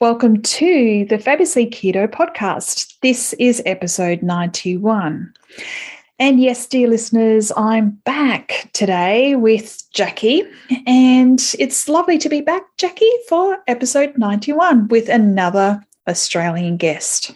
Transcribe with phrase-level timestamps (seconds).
[0.00, 2.94] Welcome to the Fabulously Keto podcast.
[3.00, 5.32] This is episode 91.
[6.18, 10.42] And yes, dear listeners, I'm back today with Jackie,
[10.88, 17.30] and it's lovely to be back, Jackie, for episode 91 with another Australian guest.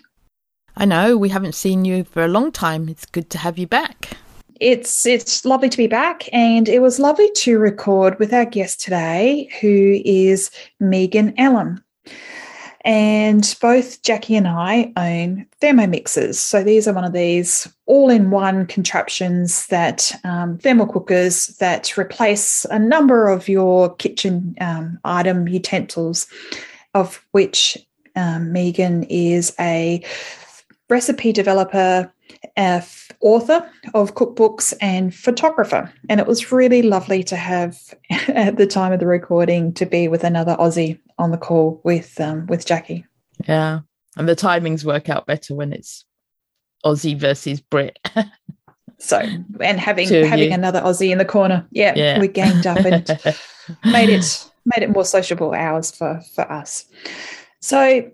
[0.76, 2.88] I know we haven't seen you for a long time.
[2.88, 4.10] It's good to have you back.
[4.58, 8.80] It's it's lovely to be back, and it was lovely to record with our guest
[8.80, 11.84] today, who is Megan Ellum.
[12.88, 16.36] And both Jackie and I own Thermomixes.
[16.36, 21.98] So these are one of these all in one contraptions that um, thermal cookers that
[21.98, 26.28] replace a number of your kitchen um, item utensils,
[26.94, 27.76] of which
[28.16, 30.02] um, Megan is a
[30.88, 32.10] recipe developer,
[32.56, 32.80] uh,
[33.20, 35.92] author of cookbooks, and photographer.
[36.08, 37.78] And it was really lovely to have,
[38.28, 42.20] at the time of the recording, to be with another Aussie on the call with
[42.20, 43.04] um, with Jackie.
[43.46, 43.80] Yeah,
[44.16, 46.04] and the timings work out better when it's
[46.84, 47.98] Aussie versus Brit.
[48.98, 50.54] so, and having having you.
[50.54, 52.20] another Aussie in the corner, yeah, yeah.
[52.20, 53.06] we ganged up and
[53.84, 56.86] made it made it more sociable hours for for us.
[57.60, 58.10] So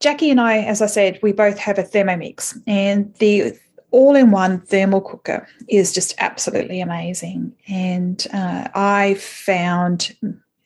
[0.00, 3.58] Jackie and I, as I said, we both have a Thermomix, and the
[3.96, 7.50] all-in-one thermal cooker is just absolutely amazing.
[7.66, 10.14] And uh, I found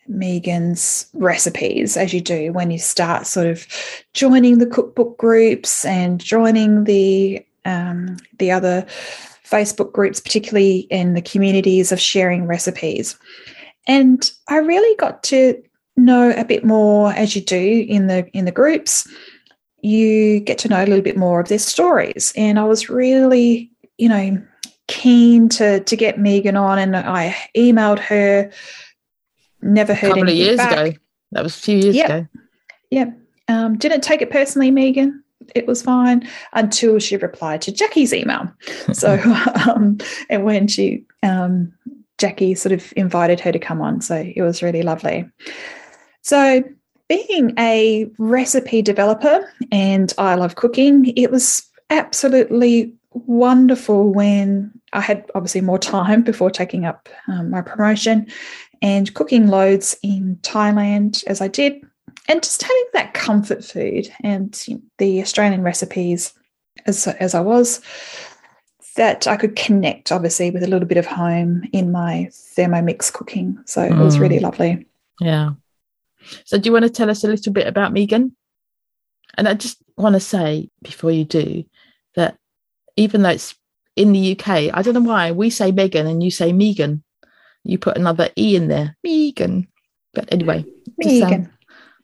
[0.08, 3.68] Megan's recipes, as you do when you start sort of
[4.14, 8.84] joining the cookbook groups and joining the um, the other
[9.48, 13.16] Facebook groups, particularly in the communities of sharing recipes.
[13.86, 15.62] And I really got to
[15.96, 19.06] know a bit more as you do in the in the groups
[19.82, 22.32] you get to know a little bit more of their stories.
[22.36, 24.42] And i was really you know
[24.88, 28.50] keen to to get megan on and i emailed her.
[29.62, 30.72] Never heard a couple of years back.
[30.72, 30.98] ago.
[31.32, 32.08] That was a few years yep.
[32.08, 32.28] ago.
[32.90, 33.10] Yeah
[33.48, 35.22] um, didn't take it personally megan.
[35.54, 38.50] It was fine until she replied to jackie's email.
[38.92, 39.18] So
[39.68, 39.98] um,
[40.28, 41.72] and when she um,
[42.20, 44.00] jackie sort of invited her to come on.
[44.00, 45.28] So it was really lovely.
[46.22, 46.62] So,
[47.10, 55.28] being a recipe developer and I love cooking, it was absolutely wonderful when I had
[55.34, 58.28] obviously more time before taking up um, my promotion
[58.80, 61.82] and cooking loads in Thailand as I did,
[62.28, 64.64] and just having that comfort food and
[64.98, 66.32] the Australian recipes
[66.86, 67.80] as, as I was.
[68.96, 73.58] That I could connect, obviously, with a little bit of home in my Thermomix cooking.
[73.64, 73.92] So mm.
[73.92, 74.86] it was really lovely.
[75.20, 75.50] Yeah.
[76.44, 78.36] So, do you want to tell us a little bit about Megan?
[79.36, 81.64] And I just want to say before you do
[82.16, 82.36] that
[82.96, 83.54] even though it's
[83.96, 87.02] in the UK, I don't know why we say Megan and you say Megan.
[87.64, 89.68] You put another E in there, Megan.
[90.14, 90.64] But anyway,
[90.98, 91.32] Megan.
[91.32, 91.50] Um,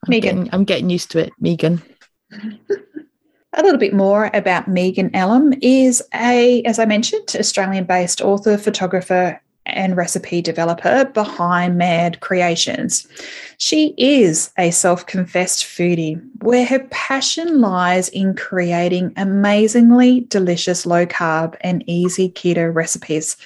[0.05, 0.37] I'm, Megan.
[0.37, 1.83] Getting, I'm getting used to it, Megan.
[3.59, 9.41] A little bit more about Megan Ellum is a, as I mentioned, Australian-based author, photographer,
[9.67, 13.07] and recipe developer behind Mad Creations.
[13.59, 21.07] She is a self confessed foodie where her passion lies in creating amazingly delicious low
[21.07, 23.37] carb and easy keto recipes.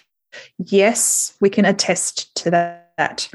[0.58, 3.28] Yes, we can attest to that.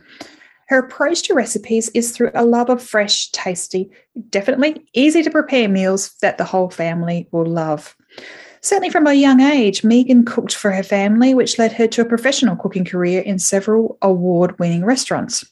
[0.68, 3.92] Her approach to recipes is through a love of fresh, tasty,
[4.30, 7.96] definitely easy to prepare meals that the whole family will love.
[8.66, 12.06] Certainly from a young age, Megan cooked for her family, which led her to a
[12.06, 15.46] professional cooking career in several award winning restaurants.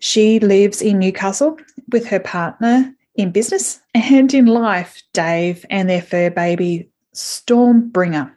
[0.00, 1.56] She lives in Newcastle
[1.92, 8.32] with her partner in business and in life, Dave, and their fur baby, Stormbringer.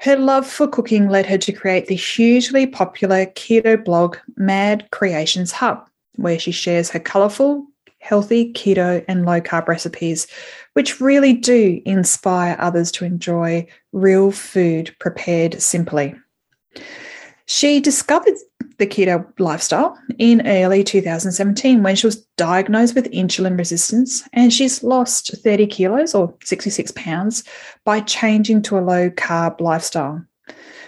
[0.00, 5.50] Her love for cooking led her to create the hugely popular keto blog Mad Creations
[5.50, 7.66] Hub, where she shares her colourful,
[8.00, 10.26] healthy, keto, and low carb recipes,
[10.76, 16.14] which really do inspire others to enjoy real food prepared simply.
[17.46, 18.34] She discovered
[18.76, 24.82] the keto lifestyle in early 2017 when she was diagnosed with insulin resistance, and she's
[24.82, 27.42] lost 30 kilos or 66 pounds
[27.86, 30.22] by changing to a low carb lifestyle.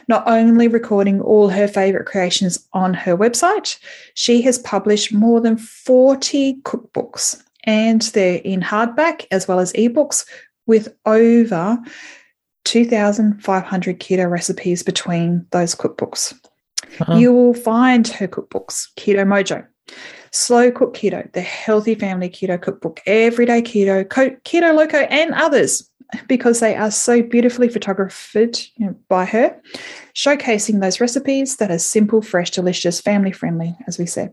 [0.07, 3.79] Not only recording all her favorite creations on her website,
[4.13, 10.27] she has published more than 40 cookbooks, and they're in hardback as well as ebooks
[10.67, 11.79] with over
[12.65, 16.35] 2,500 keto recipes between those cookbooks.
[17.01, 17.17] Uh-huh.
[17.17, 19.67] You will find her cookbooks, Keto Mojo,
[20.33, 25.91] Slow Cook Keto, the Healthy Family Keto Cookbook, Everyday Keto, Keto Loco, and others
[26.27, 29.61] because they are so beautifully photographed you know, by her,
[30.15, 34.33] showcasing those recipes that are simple, fresh, delicious, family friendly, as we said.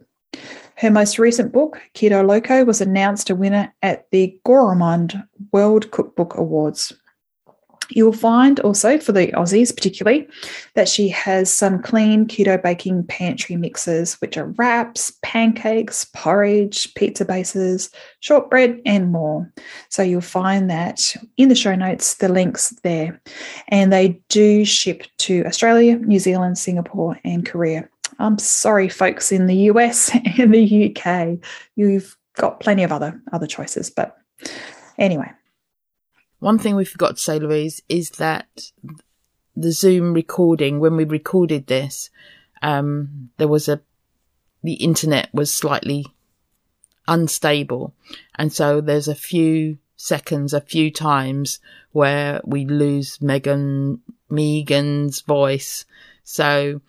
[0.78, 6.36] Her most recent book, Keto Loco, was announced a winner at the Gourmand World Cookbook
[6.36, 6.94] Awards.
[7.90, 10.28] You'll find also for the Aussies, particularly,
[10.74, 17.26] that she has some clean keto baking pantry mixes, which are wraps, pancakes, porridge, pizza
[17.26, 17.92] bases,
[18.22, 19.52] shortbread, and more.
[19.90, 23.22] So you'll find that in the show notes, the links there.
[23.68, 27.88] And they do ship to Australia, New Zealand, Singapore, and Korea.
[28.20, 31.40] I'm sorry, folks in the US and the UK.
[31.76, 34.18] You've got plenty of other other choices, but
[34.98, 35.32] anyway.
[36.40, 38.72] One thing we forgot to say, Louise, is that
[39.56, 42.10] the Zoom recording, when we recorded this,
[42.62, 43.82] um, there was a,
[44.62, 46.06] the internet was slightly
[47.08, 47.94] unstable.
[48.36, 51.60] And so there's a few seconds, a few times
[51.94, 55.86] where we lose Megan, Megan's voice.
[56.24, 56.82] So,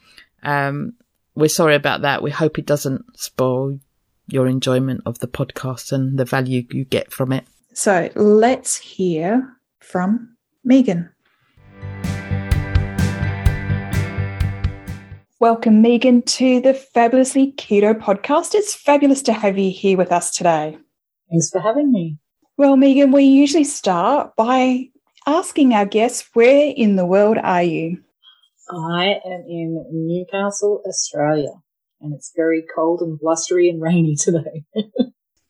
[0.42, 0.94] um,
[1.36, 2.22] we're sorry about that.
[2.22, 3.78] We hope it doesn't spoil
[4.26, 7.44] your enjoyment of the podcast and the value you get from it.
[7.74, 11.10] So let's hear from Megan.
[15.38, 18.54] Welcome, Megan, to the Fabulously Keto podcast.
[18.54, 20.78] It's fabulous to have you here with us today.
[21.30, 22.16] Thanks for having me.
[22.56, 24.88] Well, Megan, we usually start by
[25.26, 28.02] asking our guests, where in the world are you?
[28.70, 31.52] I am in Newcastle, Australia,
[32.00, 34.64] and it's very cold and blustery and rainy today.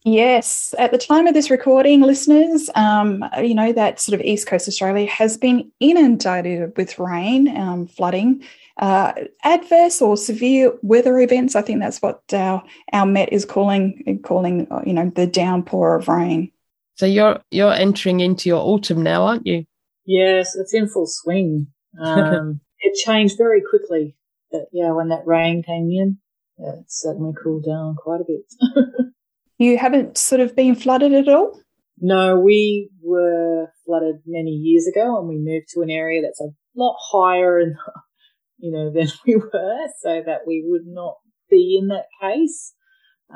[0.08, 4.46] Yes, at the time of this recording, listeners, um, you know that sort of East
[4.46, 8.44] Coast Australia has been inundated with rain, um, flooding,
[8.76, 11.56] uh, adverse or severe weather events.
[11.56, 16.06] I think that's what our our Met is calling calling you know the downpour of
[16.06, 16.52] rain.
[16.94, 19.64] So you're you're entering into your autumn now, aren't you?
[20.04, 21.66] Yes, it's in full swing.
[21.98, 24.16] Um, it changed very quickly,
[24.50, 26.18] but yeah, when that rain came in,
[26.58, 29.06] yeah, it certainly cooled down quite a bit.
[29.58, 31.58] You haven't sort of been flooded at all?
[31.98, 36.50] No, we were flooded many years ago and we moved to an area that's a
[36.74, 37.74] lot higher and,
[38.58, 41.14] you know, than we were so that we would not
[41.48, 42.74] be in that case.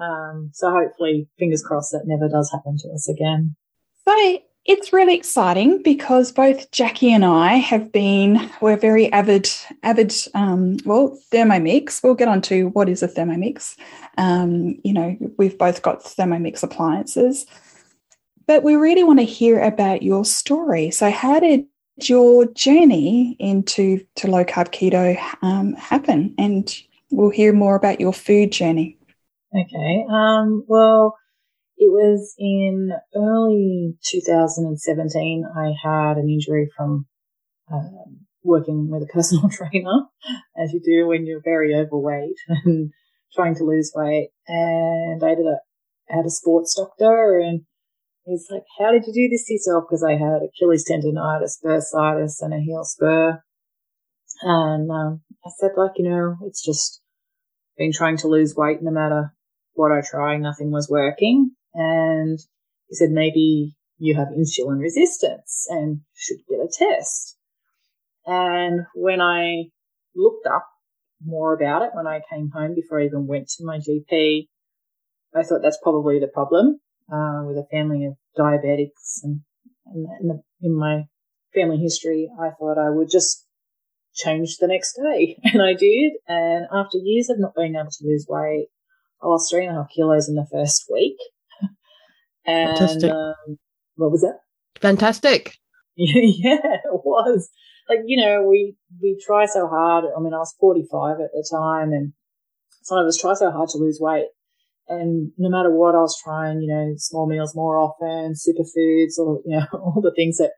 [0.01, 3.57] Um, so hopefully, fingers crossed, that never does happen to us again.
[4.07, 9.49] So it's really exciting because both Jackie and I have been we're very avid
[9.83, 12.03] avid um, well Thermomix.
[12.03, 13.77] We'll get on to what is a Thermomix.
[14.19, 17.47] Um, you know, we've both got Thermomix appliances,
[18.47, 20.91] but we really want to hear about your story.
[20.91, 21.65] So, how did
[22.03, 26.35] your journey into to low carb keto um, happen?
[26.37, 26.75] And
[27.11, 28.99] we'll hear more about your food journey.
[29.55, 30.05] Okay.
[30.09, 31.17] Um, well
[31.81, 35.45] it was in early 2017.
[35.57, 37.07] I had an injury from
[37.73, 40.05] um, working with a personal trainer,
[40.63, 42.93] as you do when you're very overweight and
[43.35, 44.29] trying to lose weight.
[44.47, 45.57] And I did a,
[46.15, 47.63] had a sports doctor and
[48.25, 49.85] he's like, how did you do this to yourself?
[49.89, 53.43] Because I had Achilles tendonitis, bursitis and a heel spur.
[54.43, 57.01] And, um, I said like, you know, it's just
[57.79, 59.33] been trying to lose weight no matter
[59.73, 61.53] what I try, nothing was working.
[61.75, 62.39] And
[62.89, 67.37] he said, maybe you have insulin resistance and should get a test.
[68.27, 69.65] And when I
[70.15, 70.67] looked up
[71.25, 74.49] more about it, when I came home before I even went to my GP,
[75.35, 76.81] I thought that's probably the problem
[77.13, 79.41] uh, with a family of diabetics and,
[79.87, 81.05] and in, the, in my
[81.55, 83.47] family history, I thought I would just
[84.15, 85.37] change the next day.
[85.53, 86.13] And I did.
[86.27, 88.69] And after years of not being able to lose weight,
[89.23, 91.17] I lost three and a half kilos in the first week.
[92.47, 93.11] And Fantastic.
[93.11, 93.59] Um,
[93.97, 94.41] what was that?
[94.81, 95.57] Fantastic.
[95.97, 97.51] yeah, it was.
[97.89, 100.05] Like, you know, we, we try so hard.
[100.17, 102.13] I mean, I was 45 at the time and
[102.83, 104.29] some of us try so hard to lose weight
[104.91, 109.41] and no matter what, I was trying, you know, small meals more often, superfoods, or
[109.47, 110.51] you know, all the things that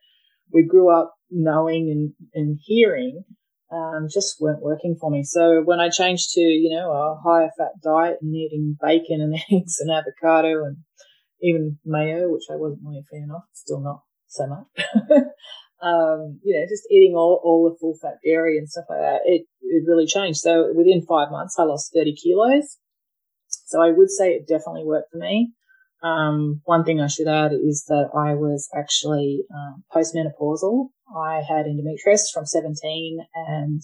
[0.52, 3.24] we grew up knowing and, and hearing,
[3.70, 5.22] um, just weren't working for me.
[5.22, 9.34] So when I changed to, you know, a higher fat diet and eating bacon and
[9.52, 10.78] eggs and avocado and
[11.42, 14.86] even mayo, which I wasn't really a fan of, still not so much.
[15.82, 19.20] um, you know, just eating all, all the full fat dairy and stuff like that,
[19.24, 20.38] it, it really changed.
[20.40, 22.78] So within five months, I lost 30 kilos.
[23.66, 25.52] So I would say it definitely worked for me.
[26.02, 30.88] Um, one thing I should add is that I was actually um, postmenopausal.
[31.16, 33.82] I had endometriosis from 17 and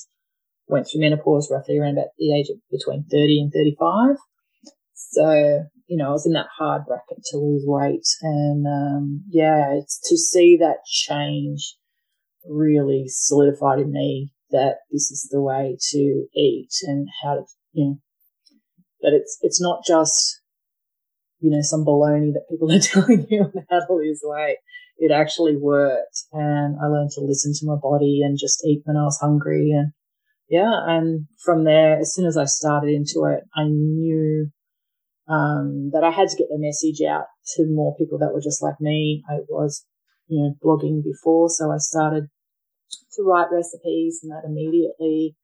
[0.67, 4.17] went through menopause roughly around about the age of between 30 and 35.
[4.95, 8.07] So, you know, I was in that hard bracket to lose weight.
[8.23, 11.77] And, um, yeah, it's to see that change
[12.47, 17.43] really solidified in me that this is the way to eat and how to,
[17.73, 17.99] you know,
[19.01, 20.41] that it's, it's not just,
[21.41, 24.59] you know, some baloney that people are telling you how to lose weight.
[24.99, 26.25] It actually worked.
[26.33, 29.71] And I learned to listen to my body and just eat when I was hungry.
[29.71, 29.93] And
[30.51, 30.81] yeah.
[30.87, 34.51] And from there, as soon as I started into it, I knew,
[35.29, 38.63] um, that I had to get the message out to more people that were just
[38.63, 39.23] like me.
[39.29, 39.85] I was,
[40.27, 41.49] you know, blogging before.
[41.49, 42.29] So I started
[43.17, 45.37] to write recipes and that immediately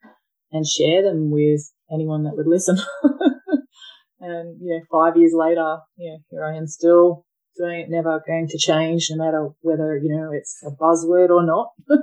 [0.50, 2.78] and share them with anyone that would listen.
[4.20, 7.26] and, you know, five years later, you know, here I am still
[7.56, 11.44] doing it, never going to change no matter whether, you know, it's a buzzword or
[11.44, 11.68] not.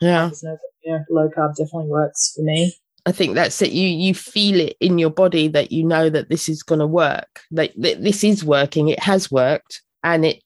[0.00, 0.30] yeah.
[0.42, 2.74] No, know, low carb definitely works for me.
[3.06, 3.72] I think that's it.
[3.72, 6.86] You you feel it in your body that you know that this is going to
[6.86, 7.40] work.
[7.50, 8.88] That, that this is working.
[8.88, 10.42] It has worked, and it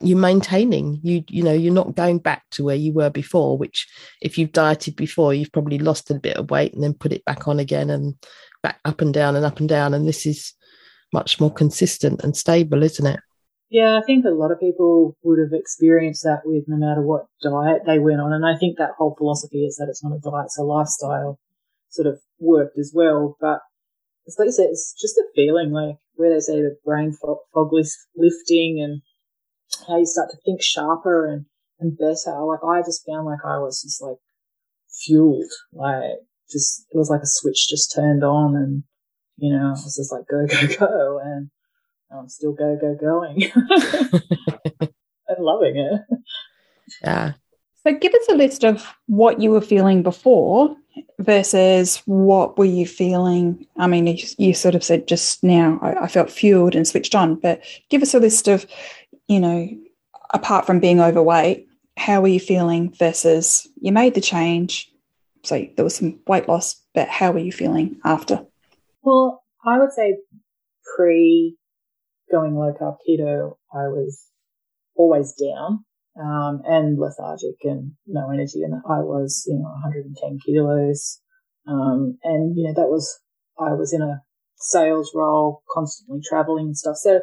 [0.00, 3.86] you're maintaining you you know you're not going back to where you were before which
[4.22, 7.24] if you've dieted before you've probably lost a bit of weight and then put it
[7.24, 8.14] back on again and
[8.62, 10.54] back up and down and up and down and this is
[11.12, 13.20] much more consistent and stable isn't it
[13.70, 17.26] yeah i think a lot of people would have experienced that with no matter what
[17.42, 20.20] diet they went on and i think that whole philosophy is that it's not a
[20.20, 21.40] diet it's a lifestyle
[21.90, 23.60] sort of worked as well but
[24.26, 27.38] it's like you said it's just a feeling like where they say the brain fog,
[27.54, 27.70] fog
[28.16, 29.00] lifting and
[29.86, 31.46] how you start to think sharper and,
[31.78, 32.36] and better.
[32.44, 34.16] Like I just found like I was just like
[34.90, 36.18] fueled, like
[36.50, 38.82] just, it was like a switch just turned on and,
[39.36, 41.20] you know, I was just like, go, go, go.
[41.22, 41.50] And
[42.10, 43.44] I'm still go, go, going
[44.80, 46.00] and loving it.
[47.02, 47.32] Yeah.
[47.86, 50.76] So give us a list of what you were feeling before
[51.20, 53.66] versus what were you feeling?
[53.76, 57.14] I mean, you, you sort of said just now, I, I, felt fueled and switched
[57.14, 58.66] on, but give us a list of
[59.28, 59.68] you know,
[60.32, 64.90] apart from being overweight, how were you feeling versus you made the change?
[65.44, 68.44] So there was some weight loss, but how were you feeling after?
[69.02, 70.18] Well, I would say
[70.96, 71.56] pre
[72.30, 74.24] going low carb keto, I was
[74.96, 75.84] always down
[76.20, 78.62] um, and lethargic and no energy.
[78.62, 81.20] And I was, you know, 110 kilos.
[81.66, 83.20] Um, and, you know, that was,
[83.58, 84.22] I was in a
[84.56, 86.96] sales role, constantly traveling and stuff.
[86.96, 87.20] So,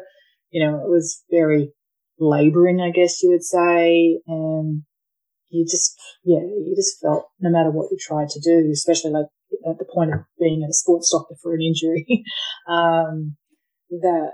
[0.50, 1.72] you know, it was very
[2.18, 4.20] laboring, I guess you would say.
[4.26, 4.82] And
[5.50, 9.26] you just, yeah, you just felt no matter what you tried to do, especially like
[9.68, 12.24] at the point of being at a sports doctor for an injury,
[12.68, 13.36] um,
[13.90, 14.32] that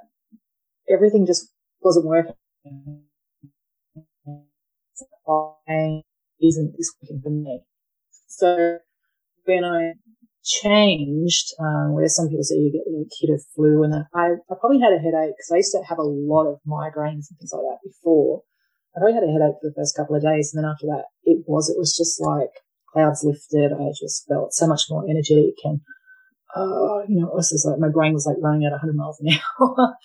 [0.89, 1.51] everything just
[1.81, 2.35] wasn't working.
[5.25, 6.03] Why
[6.41, 7.61] isn't this working for me?
[8.29, 8.79] So
[9.45, 9.93] when I
[10.45, 14.81] changed, um, where some people say you get the keto flu and I, I probably
[14.81, 17.63] had a headache because I used to have a lot of migraines and things like
[17.63, 18.43] that before.
[18.95, 20.53] I probably had a headache for the first couple of days.
[20.53, 22.51] And then after that, it was, it was just like
[22.93, 23.73] clouds lifted.
[23.73, 25.81] I just felt so much more energetic and,
[26.55, 29.21] uh, you know, it was just like my brain was like running at 100 miles
[29.21, 29.97] an hour.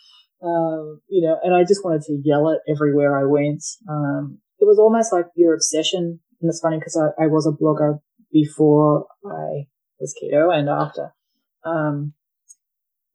[0.44, 3.64] um, you know, and I just wanted to yell it everywhere I went.
[3.90, 6.20] Um, it was almost like your obsession.
[6.42, 8.00] And it's funny because I, I was a blogger
[8.32, 9.68] before I
[10.00, 11.14] was keto and after.
[11.66, 12.14] Um,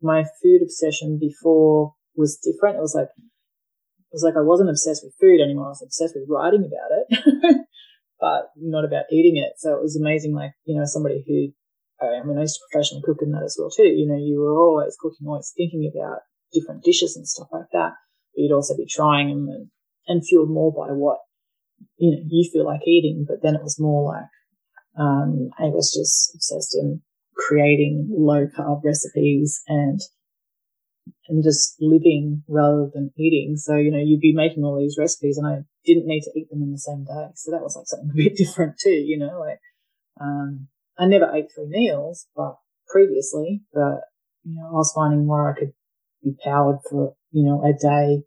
[0.01, 2.77] my food obsession before was different.
[2.77, 5.67] It was like, it was like I wasn't obsessed with food anymore.
[5.67, 7.57] I was obsessed with writing about it,
[8.21, 9.55] but not about eating it.
[9.59, 10.35] So it was amazing.
[10.35, 11.55] Like, you know, somebody who,
[12.05, 13.85] I mean, I used to professionally cook in that as well too.
[13.85, 16.21] You know, you were always cooking, always thinking about
[16.53, 17.95] different dishes and stuff like that.
[18.35, 19.71] But you'd also be trying them and,
[20.09, 21.19] and fueled more by what,
[21.97, 23.25] you know, you feel like eating.
[23.29, 24.29] But then it was more like,
[24.99, 27.03] um, I was just obsessed in
[27.35, 30.01] creating low carb recipes and
[31.29, 33.57] and just living rather than eating.
[33.57, 36.51] So, you know, you'd be making all these recipes and I didn't need to eat
[36.51, 37.29] them in the same day.
[37.35, 39.61] So that was like something a bit different too, you know, like,
[40.21, 42.57] um, I never ate three meals, but
[42.89, 44.03] previously, but,
[44.45, 45.73] you know, I was finding where I could
[46.23, 48.25] be powered for, you know, a day,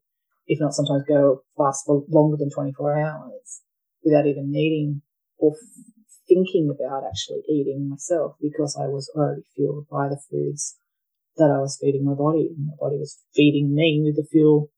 [0.48, 3.62] if not sometimes go fast for longer than 24 hours
[4.04, 5.02] without even needing
[5.38, 5.56] or
[6.28, 10.76] thinking about actually eating myself because I was already fueled by the foods
[11.38, 12.50] that I was feeding my body.
[12.56, 14.70] And my body was feeding me with the fuel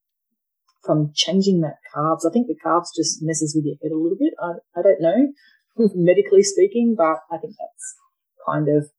[0.83, 2.25] from changing that carbs.
[2.27, 4.33] I think the carbs just messes with your head a little bit.
[4.41, 5.33] I, I don't know,
[5.95, 7.95] medically speaking, but I think that's
[8.47, 8.89] kind of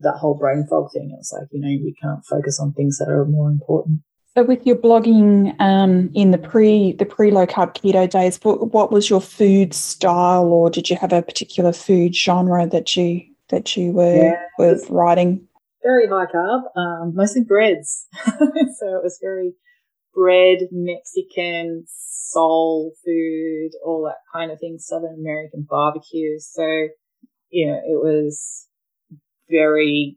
[0.00, 1.16] that whole brain fog thing.
[1.18, 4.00] It's like, you know, you can't focus on things that are more important.
[4.38, 8.72] So, with your blogging um, in the pre the pre low carb keto days, what,
[8.72, 13.22] what was your food style, or did you have a particular food genre that you
[13.48, 15.44] that you were yeah, were writing?
[15.82, 18.06] Very high carb, um, mostly breads.
[18.24, 19.54] so it was very
[20.14, 26.38] bread, Mexican, soul food, all that kind of thing, Southern American barbecue.
[26.38, 26.86] So,
[27.50, 28.68] you know, it was
[29.50, 30.16] very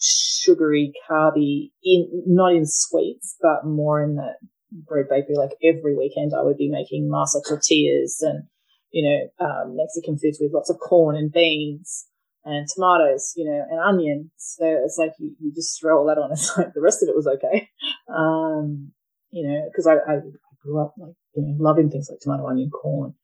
[0.00, 4.32] sugary, carby, in not in sweets, but more in the
[4.72, 5.36] bread bakery.
[5.36, 8.44] Like every weekend, I would be making masa tortillas and
[8.90, 12.06] you know um, Mexican foods with lots of corn and beans
[12.44, 14.30] and tomatoes, you know, and onions.
[14.36, 16.30] So it's like you, you just throw all that on.
[16.32, 17.68] It's like the rest of it was okay,
[18.08, 18.92] um,
[19.30, 20.20] you know, because I, I
[20.62, 23.14] grew up like you know loving things like tomato, onion, corn.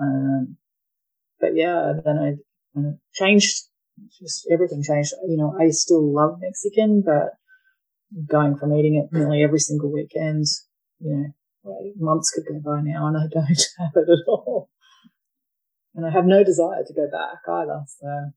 [0.00, 0.56] Um,
[1.40, 2.82] but yeah, then I, I
[3.14, 3.65] changed
[4.20, 5.12] just everything changed.
[5.26, 7.34] You know, I still love Mexican, but
[8.26, 10.46] going from eating it nearly every single weekend,
[11.00, 11.32] you
[11.64, 13.46] know, months could go by now and I don't
[13.78, 14.70] have it at all.
[15.94, 17.82] And I have no desire to go back either.
[17.86, 18.30] So,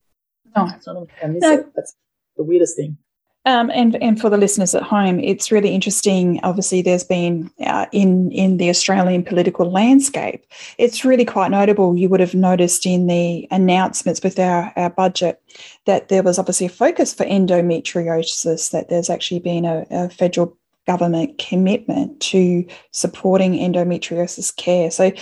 [0.56, 1.52] no, it's not, I miss no.
[1.52, 1.66] it.
[1.76, 1.94] That's
[2.36, 2.98] the weirdest thing.
[3.46, 6.40] Um, and and for the listeners at home, it's really interesting.
[6.42, 10.44] Obviously, there's been uh, in in the Australian political landscape,
[10.76, 11.96] it's really quite notable.
[11.96, 15.40] You would have noticed in the announcements with our our budget
[15.86, 18.72] that there was obviously a focus for endometriosis.
[18.72, 20.54] That there's actually been a, a federal
[20.86, 24.90] government commitment to supporting endometriosis care.
[24.90, 25.12] So,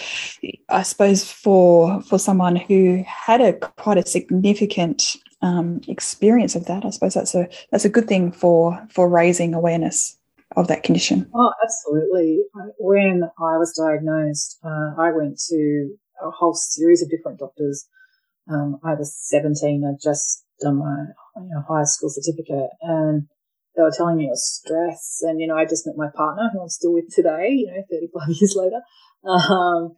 [0.69, 6.85] I suppose for for someone who had a quite a significant um, experience of that,
[6.85, 10.17] I suppose that's a that's a good thing for for raising awareness
[10.57, 11.31] of that condition.
[11.35, 12.41] Oh, absolutely.
[12.79, 17.87] When I was diagnosed, uh, I went to a whole series of different doctors.
[18.51, 19.85] Um, I was 17.
[19.85, 21.05] I'd just done my
[21.37, 23.29] you know, high school certificate and
[23.77, 25.21] they were telling me it was stress.
[25.23, 27.83] And, you know, I just met my partner who I'm still with today, you know,
[27.91, 28.81] 35 years later.
[29.25, 29.97] Um,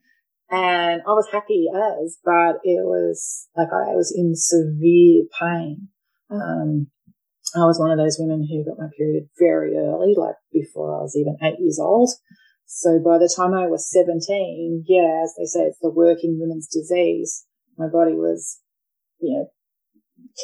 [0.50, 5.88] and I was happy as, but it was like I was in severe pain.
[6.30, 6.88] Um,
[7.54, 11.02] I was one of those women who got my period very early, like before I
[11.02, 12.10] was even eight years old.
[12.66, 16.68] So by the time I was 17, yeah, as they say, it's the working women's
[16.68, 17.44] disease.
[17.76, 18.60] My body was,
[19.18, 19.46] you know,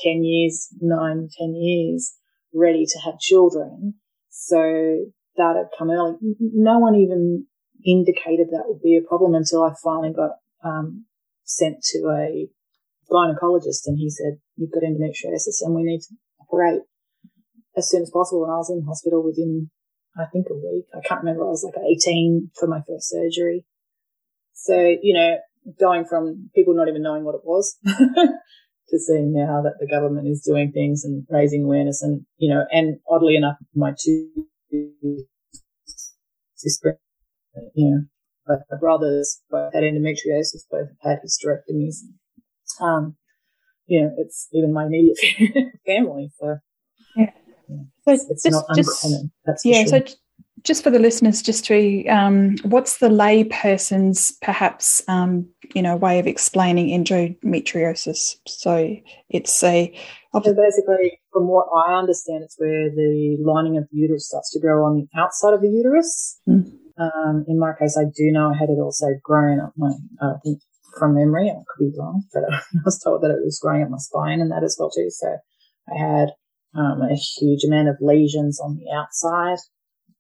[0.03, 2.15] 10 years, nine, 10 years
[2.53, 3.95] ready to have children.
[4.29, 6.17] So that had come early.
[6.41, 7.47] No one even
[7.87, 10.33] indicated that would be a problem until I finally got
[10.65, 11.07] um,
[11.45, 12.49] sent to a
[13.11, 16.83] gynecologist and he said, you've got endometriosis and we need to operate
[17.77, 18.45] as soon as possible.
[18.45, 19.71] And I was in hospital within,
[20.19, 20.87] I think, a week.
[20.95, 21.45] I can't remember.
[21.45, 23.65] I was like 18 for my first surgery.
[24.53, 25.37] So, you know,
[25.79, 30.29] going from people not even knowing what it was to seeing now that the government
[30.29, 34.31] is doing things and raising awareness and, you know, and oddly enough, my two
[36.55, 36.97] sisters
[37.75, 38.01] you know,
[38.47, 41.97] both my brothers both had endometriosis, both had hysterectomies.
[42.81, 43.17] Um,
[43.87, 45.19] you know, it's even my immediate
[45.87, 46.31] family.
[46.39, 46.59] So,
[47.17, 47.31] yeah.
[47.69, 47.77] yeah.
[48.05, 49.33] So it's, it's just, not uncommon.
[49.65, 49.85] Yeah.
[49.85, 50.07] Sure.
[50.07, 50.15] So
[50.63, 55.97] just for the listeners, just to, um, what's the lay person's perhaps, um, you know,
[55.97, 58.37] way of explaining endometriosis?
[58.47, 58.97] So
[59.29, 59.97] it's a,
[60.45, 64.61] so basically, from what I understand, it's where the lining of the uterus starts to
[64.61, 66.39] grow on the outside of the uterus.
[66.47, 66.77] Mm.
[66.99, 70.35] Um, in my case, I do know I had it also growing up my, uh,
[70.35, 70.61] I think
[70.99, 73.91] from memory, I could be wrong, but I was told that it was growing up
[73.91, 75.09] my spine and that as well too.
[75.11, 75.37] So
[75.93, 76.29] I had,
[76.75, 79.59] um, a huge amount of lesions on the outside.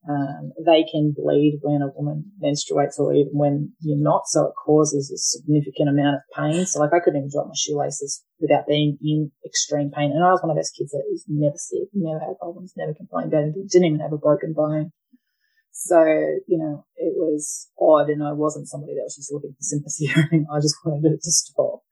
[0.09, 4.23] Um, they can bleed when a woman menstruates or even when you're not.
[4.27, 6.65] So it causes a significant amount of pain.
[6.65, 10.13] So like I couldn't even drop my shoelaces without being in extreme pain.
[10.13, 12.95] And I was one of those kids that was never sick, never had problems, never
[12.95, 14.93] complained about anything, didn't even have a broken bone.
[15.79, 16.03] So,
[16.49, 20.09] you know, it was odd and I wasn't somebody that was just looking for sympathy
[20.17, 20.47] or anything.
[20.51, 21.83] I just wanted it to stop.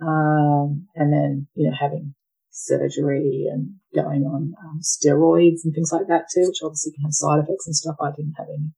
[0.00, 2.14] Um, and then, you know, having
[2.50, 7.12] surgery and going on um, steroids and things like that too, which obviously can have
[7.12, 7.96] side effects and stuff.
[8.00, 8.72] I didn't have any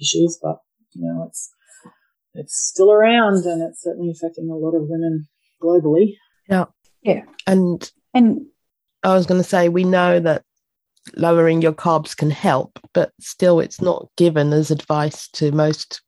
[0.00, 0.58] issues, but
[0.92, 1.50] you know, it's,
[2.34, 5.26] it's still around and it's certainly affecting a lot of women
[5.60, 6.14] globally.
[6.48, 6.66] Yeah.
[7.02, 7.24] Yeah.
[7.48, 8.46] And, and
[9.02, 10.44] I was going to say, we know that
[11.16, 16.02] lowering your carbs can help, but still, it's not given as advice to most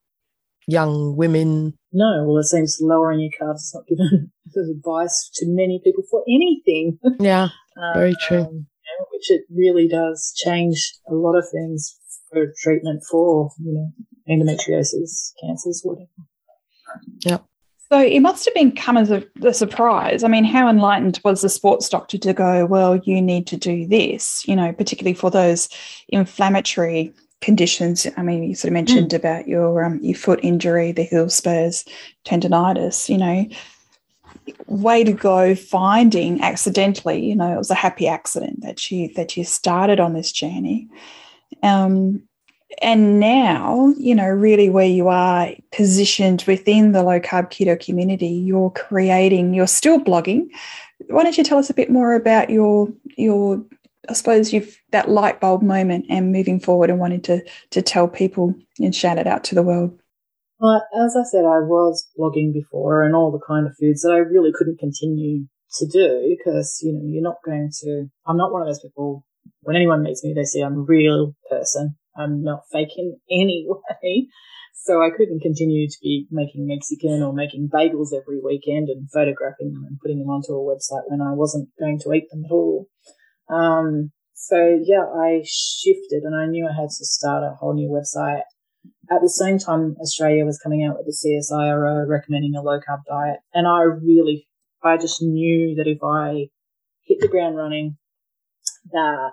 [0.66, 1.74] young women.
[1.92, 6.04] No, well, it seems lowering your carbs is not given as advice to many people
[6.10, 6.98] for anything.
[7.18, 7.48] Yeah,
[7.94, 8.42] very true.
[8.42, 11.96] Um, you know, which it really does change a lot of things
[12.30, 13.92] for treatment for, you know,
[14.28, 16.08] endometriosis, cancers, whatever.
[17.24, 17.44] Yep.
[17.90, 20.22] So it must have been come as a, a, surprise.
[20.22, 23.84] I mean, how enlightened was the sports doctor to go, well, you need to do
[23.84, 25.68] this, you know, particularly for those
[26.08, 28.06] inflammatory conditions.
[28.16, 29.16] I mean, you sort of mentioned mm.
[29.16, 31.84] about your um, your foot injury, the heel spurs,
[32.24, 33.48] tendonitis, you know.
[34.66, 39.36] Way to go finding accidentally, you know, it was a happy accident that you that
[39.36, 40.88] you started on this journey.
[41.62, 42.22] Um,
[42.82, 48.28] and now, you know, really where you are positioned within the low carb keto community,
[48.28, 50.46] you're creating, you're still blogging.
[51.08, 53.62] Why don't you tell us a bit more about your your
[54.08, 58.08] I suppose you've that light bulb moment and moving forward and wanting to to tell
[58.08, 59.98] people and shout it out to the world.
[60.58, 64.12] Well, as I said, I was blogging before and all the kind of foods that
[64.12, 65.46] I really couldn't continue
[65.78, 69.24] to do because, you know, you're not going to, I'm not one of those people,
[69.62, 73.66] when anyone meets me, they see I'm a real person I'm not fake in any
[73.68, 74.28] way.
[74.74, 79.72] So I couldn't continue to be making Mexican or making bagels every weekend and photographing
[79.72, 82.50] them and putting them onto a website when I wasn't going to eat them at
[82.50, 82.86] all.
[83.52, 87.90] Um, so yeah, I shifted and I knew I had to start a whole new
[87.90, 88.42] website.
[89.10, 93.00] At the same time, Australia was coming out with the CSIRO recommending a low carb
[93.06, 93.40] diet.
[93.52, 94.48] And I really,
[94.82, 96.48] I just knew that if I
[97.04, 97.98] hit the ground running,
[98.92, 99.32] that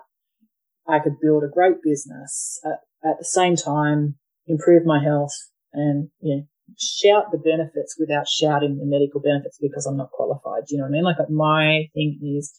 [0.88, 5.34] I could build a great business at, at the same time, improve my health
[5.72, 6.42] and, you know,
[6.78, 10.64] shout the benefits without shouting the medical benefits because I'm not qualified.
[10.66, 11.04] Do you know what I mean?
[11.04, 12.58] Like my thing is,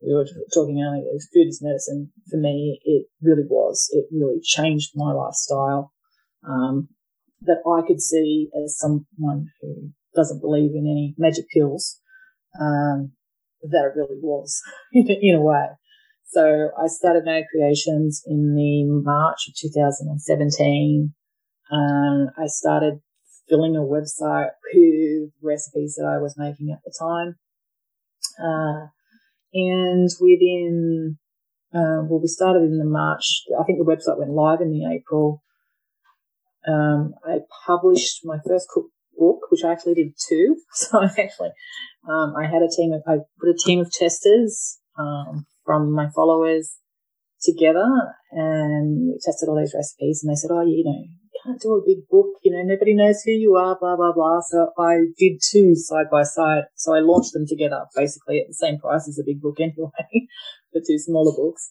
[0.00, 2.12] we were talking earlier, food is medicine.
[2.30, 3.88] For me, it really was.
[3.92, 5.92] It really changed my lifestyle.
[6.46, 6.88] Um,
[7.42, 12.00] that I could see as someone who doesn't believe in any magic pills,
[12.60, 13.12] um,
[13.62, 14.60] that it really was
[14.92, 15.66] in, in a way.
[16.34, 21.14] So I started No Creations in the March of 2017.
[21.70, 22.94] Um, I started
[23.48, 27.36] filling a website with recipes that I was making at the time.
[28.42, 28.88] Uh,
[29.52, 31.18] and within,
[31.72, 33.44] uh, well, we started in the March.
[33.56, 35.40] I think the website went live in the April.
[36.66, 40.56] Um, I published my first cookbook, which I actually did two.
[40.72, 41.52] So I actually,
[42.10, 46.08] um, I had a team of, I put a team of testers, um, from my
[46.14, 46.78] followers
[47.42, 47.86] together
[48.32, 51.74] and we tested all these recipes and they said, Oh, you know, you can't do
[51.74, 54.40] a big book, you know, nobody knows who you are, blah, blah, blah.
[54.40, 56.64] So I did two side by side.
[56.74, 60.28] So I launched them together basically at the same price as a big book anyway,
[60.72, 61.70] for two smaller books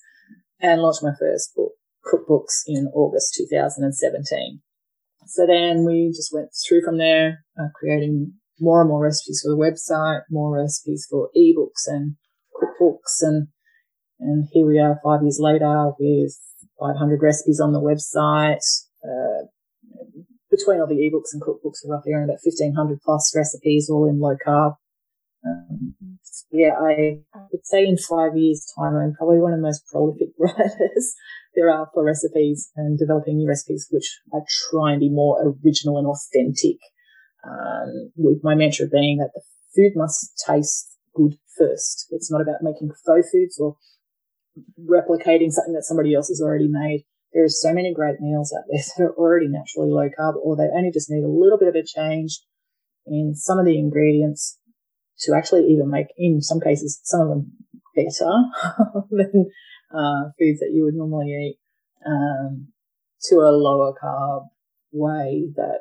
[0.61, 1.73] and launched my first book,
[2.05, 4.61] cookbooks in August 2017.
[5.25, 9.49] So then we just went through from there, uh, creating more and more recipes for
[9.49, 12.15] the website, more recipes for ebooks and
[12.55, 13.47] cookbooks and
[14.23, 16.39] and here we are five years later with
[16.79, 18.63] 500 recipes on the website.
[19.03, 19.47] Uh,
[20.49, 24.19] between all the ebooks and cookbooks, we're roughly around about 1500 plus recipes, all in
[24.19, 24.75] low carb.
[25.45, 25.95] Um,
[26.51, 27.19] yeah, I
[27.51, 31.15] would say in five years time, I'm probably one of the most prolific writers
[31.55, 35.97] there are for recipes and developing new recipes, which I try and be more original
[35.97, 36.77] and authentic.
[37.43, 39.41] Um, with my mantra being that the
[39.75, 42.07] food must taste good first.
[42.11, 43.75] It's not about making faux foods or
[44.79, 47.05] replicating something that somebody else has already made.
[47.33, 50.55] There are so many great meals out there that are already naturally low carb, or
[50.55, 52.39] they only just need a little bit of a change
[53.05, 54.59] in some of the ingredients
[55.19, 57.51] to actually even make, in some cases, some of them
[57.95, 59.49] better than
[59.93, 61.59] uh, foods that you would normally eat
[62.05, 62.67] um,
[63.23, 64.47] to a lower carb
[64.91, 65.79] way that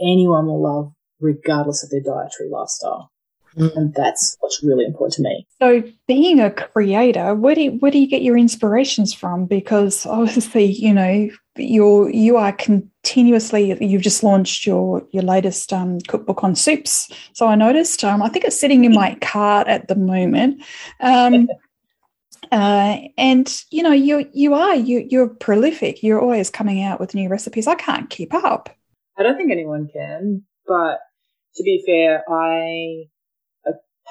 [0.00, 3.10] anyone will love regardless of their dietary lifestyle.
[3.56, 3.76] Mm.
[3.76, 5.46] And that's what's really important to me.
[5.58, 9.46] So, being a creator, where do you, where do you get your inspirations from?
[9.46, 13.76] Because obviously, you know, you're you are continuously.
[13.80, 17.10] You've just launched your your latest um, cookbook on soups.
[17.32, 18.04] So I noticed.
[18.04, 20.62] Um, I think it's sitting in my cart at the moment.
[21.00, 21.48] Um,
[22.52, 26.02] uh, and you know, you you are you you're prolific.
[26.02, 27.66] You're always coming out with new recipes.
[27.66, 28.68] I can't keep up.
[29.18, 30.44] I don't think anyone can.
[30.66, 30.98] But
[31.54, 33.08] to be fair, I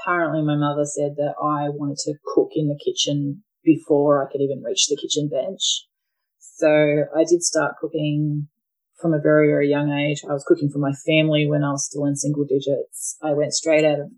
[0.05, 4.41] apparently my mother said that I wanted to cook in the kitchen before I could
[4.41, 5.85] even reach the kitchen bench.
[6.39, 8.47] So I did start cooking
[9.01, 10.21] from a very, very young age.
[10.27, 13.17] I was cooking for my family when I was still in single digits.
[13.21, 14.11] I went straight out of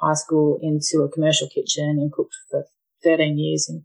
[0.00, 2.64] high school into a commercial kitchen and cooked for
[3.02, 3.84] 13 years in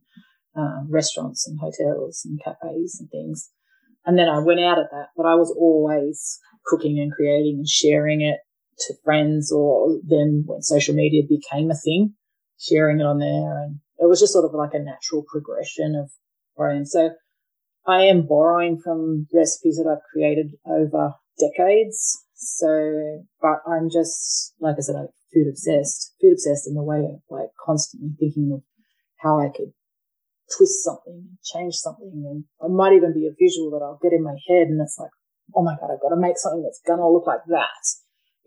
[0.56, 3.50] um, restaurants and hotels and cafes and things.
[4.06, 7.68] And then I went out at that, but I was always cooking and creating and
[7.68, 8.40] sharing it
[8.88, 12.14] to friends or then when social media became a thing,
[12.60, 13.64] sharing it on there.
[13.64, 16.12] And it was just sort of like a natural progression of
[16.56, 16.86] where I am.
[16.86, 17.12] So
[17.88, 22.26] I am borrowing from recipes that I've created over decades.
[22.36, 27.00] So, but I'm just, like I said, I'm food obsessed, food obsessed in the way
[27.00, 28.62] of like constantly thinking of
[29.18, 29.74] how I could
[30.56, 32.12] twist something, change something.
[32.26, 34.98] And I might even be a visual that I'll get in my head and it's
[35.00, 35.12] like,
[35.56, 37.84] oh my God, I've got to make something that's going to look like that,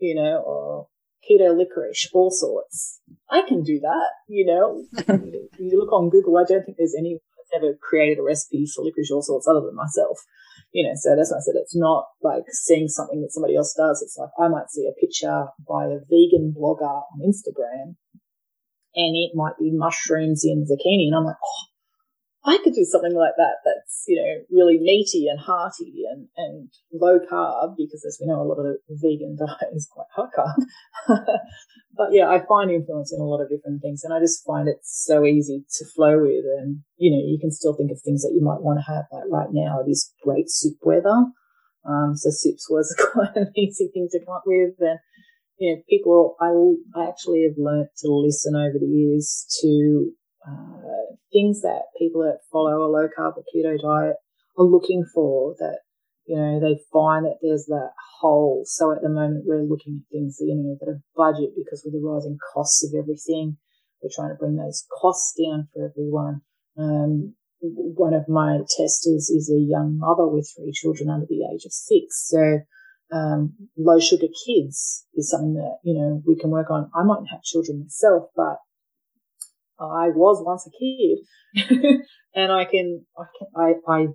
[0.03, 0.87] you know, or
[1.23, 2.99] keto licorice, all sorts.
[3.31, 4.83] I can do that, you know.
[5.57, 8.83] you look on Google, I don't think there's anyone that's ever created a recipe for
[8.83, 10.19] licorice all sorts other than myself.
[10.73, 13.73] You know, so that's why I said it's not like seeing something that somebody else
[13.77, 14.01] does.
[14.01, 17.95] It's like I might see a picture by a vegan blogger on Instagram
[18.95, 21.63] and it might be mushrooms in zucchini and I'm like, oh,
[22.45, 26.69] I could do something like that that's, you know, really meaty and hearty and, and
[26.91, 30.27] low carb because as we know, a lot of the vegan diet is quite high
[30.35, 31.17] carb.
[31.97, 34.67] but yeah, I find influence in a lot of different things and I just find
[34.67, 36.43] it so easy to flow with.
[36.59, 39.05] And, you know, you can still think of things that you might want to have.
[39.09, 41.31] Like right now, it is great soup weather.
[41.87, 44.75] Um, so soups was quite an easy thing to come up with.
[44.79, 44.99] And,
[45.59, 46.51] you know, people, I,
[46.99, 50.11] I actually have learnt to listen over the years to
[50.45, 51.02] uh,
[51.33, 54.15] things that people that follow a low carb or keto diet
[54.57, 55.79] are looking for that,
[56.25, 57.91] you know, they find that there's that
[58.21, 58.63] hole.
[58.65, 61.81] So at the moment we're looking at things, that, you know, that are budget because
[61.83, 63.57] with the rising costs of everything,
[64.01, 66.41] we're trying to bring those costs down for everyone.
[66.77, 71.65] Um, one of my testers is a young mother with three children under the age
[71.65, 72.27] of six.
[72.27, 72.59] So,
[73.11, 76.89] um, low sugar kids is something that, you know, we can work on.
[76.95, 78.57] I might have children myself, but
[79.79, 82.01] I was once a kid,
[82.35, 84.07] and I can, I can, I, I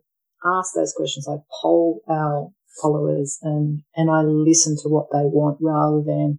[0.59, 1.29] ask those questions.
[1.29, 6.39] I poll our followers and, and I listen to what they want rather than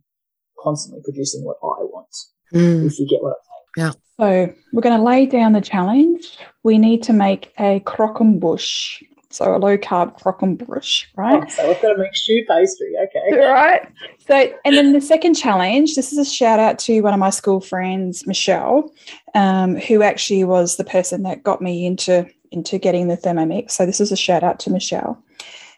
[0.61, 2.15] constantly producing what I want.
[2.53, 2.87] Mm.
[2.87, 3.59] If you get what I'm saying.
[3.77, 3.91] Yeah.
[4.19, 6.37] So we're going to lay down the challenge.
[6.63, 9.01] We need to make a croquembouche
[9.31, 11.43] so a low carb croquembouche, right?
[11.45, 12.93] Oh, so I've got to make choux pastry.
[13.03, 13.39] Okay.
[13.49, 13.87] Right.
[14.27, 17.29] So, and then the second challenge, this is a shout out to one of my
[17.29, 18.91] school friends, Michelle,
[19.33, 23.71] um, who actually was the person that got me into, into getting the Thermomix.
[23.71, 25.21] So this is a shout out to Michelle.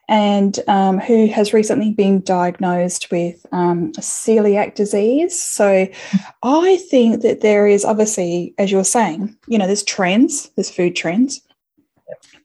[0.10, 5.40] And um, who has recently been diagnosed with um, celiac disease.
[5.42, 5.88] So,
[6.44, 10.96] I think that there is obviously, as you're saying, you know, there's trends, there's food
[10.96, 11.42] trends,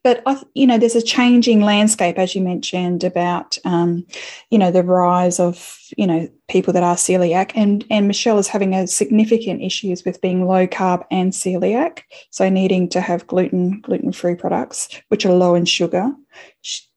[0.07, 4.05] but I, you know, there's a changing landscape, as you mentioned, about um,
[4.49, 8.47] you know the rise of you know people that are celiac, and and Michelle is
[8.47, 13.81] having a significant issues with being low carb and celiac, so needing to have gluten
[13.81, 16.09] gluten free products which are low in sugar.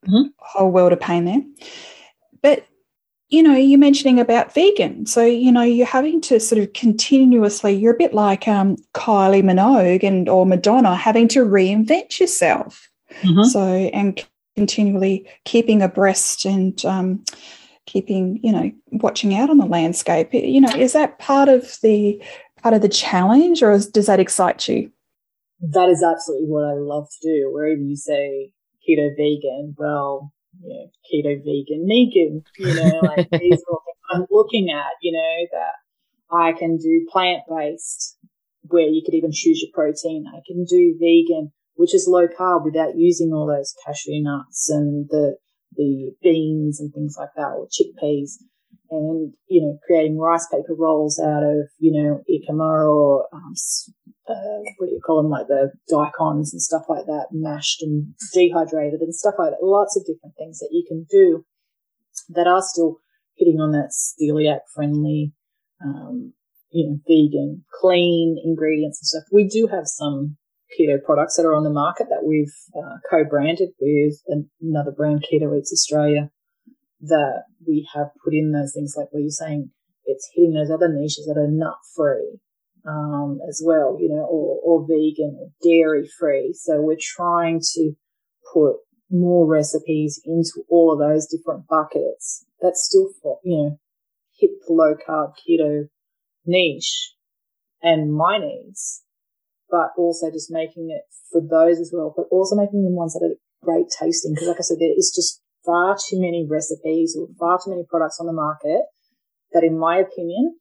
[0.07, 0.29] Mm-hmm.
[0.39, 1.43] Whole world of pain there,
[2.45, 2.65] but
[3.29, 5.07] you know, you're mentioning about vegan.
[5.07, 9.43] So, you know, you're having to sort of continuously, you're a bit like um, Kylie
[9.43, 12.90] Minogue and or Madonna having to reinvent yourself.
[13.23, 13.43] Mm-hmm.
[13.45, 14.25] So, and
[14.57, 17.25] continually keeping abreast and um,
[17.87, 20.33] keeping, you know, watching out on the landscape.
[20.33, 22.23] You know, is that part of the
[22.63, 24.91] part of the challenge, or is, does that excite you?
[25.61, 27.51] That is absolutely what I love to do.
[27.53, 28.53] Wherever you say
[28.89, 34.01] keto vegan, well, you know, keto vegan, vegan, you know, like these are all things
[34.13, 38.17] I'm looking at, you know, that I can do plant based
[38.63, 40.27] where you could even choose your protein.
[40.29, 45.09] I can do vegan which is low carb without using all those cashew nuts and
[45.11, 45.37] the,
[45.77, 48.33] the beans and things like that or chickpeas
[48.91, 53.55] and, you know, creating rice paper rolls out of, you know, jicama or, um,
[54.29, 55.31] uh, what do you call them?
[55.31, 59.65] Like the daikons and stuff like that, mashed and dehydrated and stuff like that.
[59.65, 61.45] Lots of different things that you can do
[62.31, 62.99] that are still
[63.37, 65.33] hitting on that celiac friendly,
[65.85, 66.33] um,
[66.71, 69.29] you know, vegan, clean ingredients and stuff.
[69.33, 70.37] We do have some
[70.79, 74.15] keto products that are on the market that we've uh, co-branded with
[74.61, 76.31] another brand, Keto Eats Australia,
[77.01, 79.71] that we have put in those things like where you're saying
[80.05, 82.41] it's hitting those other niches that are nut free
[82.87, 86.55] um, as well, you know, or, or vegan or dairy free.
[86.59, 87.93] So we're trying to
[88.53, 88.77] put
[89.11, 93.09] more recipes into all of those different buckets that still,
[93.45, 93.81] you know,
[94.39, 95.89] hit the low carb keto
[96.47, 97.15] niche
[97.83, 99.03] and my needs
[99.71, 103.25] but also just making it for those as well, but also making them ones that
[103.25, 104.35] are great tasting.
[104.35, 107.85] Because like I said, there is just far too many recipes or far too many
[107.89, 108.83] products on the market
[109.53, 110.57] that in my opinion,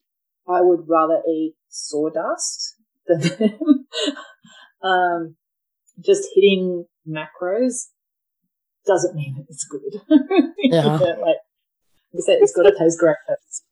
[0.48, 3.86] I would rather eat sawdust than them.
[4.82, 5.36] um,
[6.04, 7.88] just hitting macros
[8.86, 10.00] doesn't mean that it's good.
[10.62, 10.96] Yeah.
[10.96, 11.36] like
[12.12, 13.64] you said, it's got to taste great first.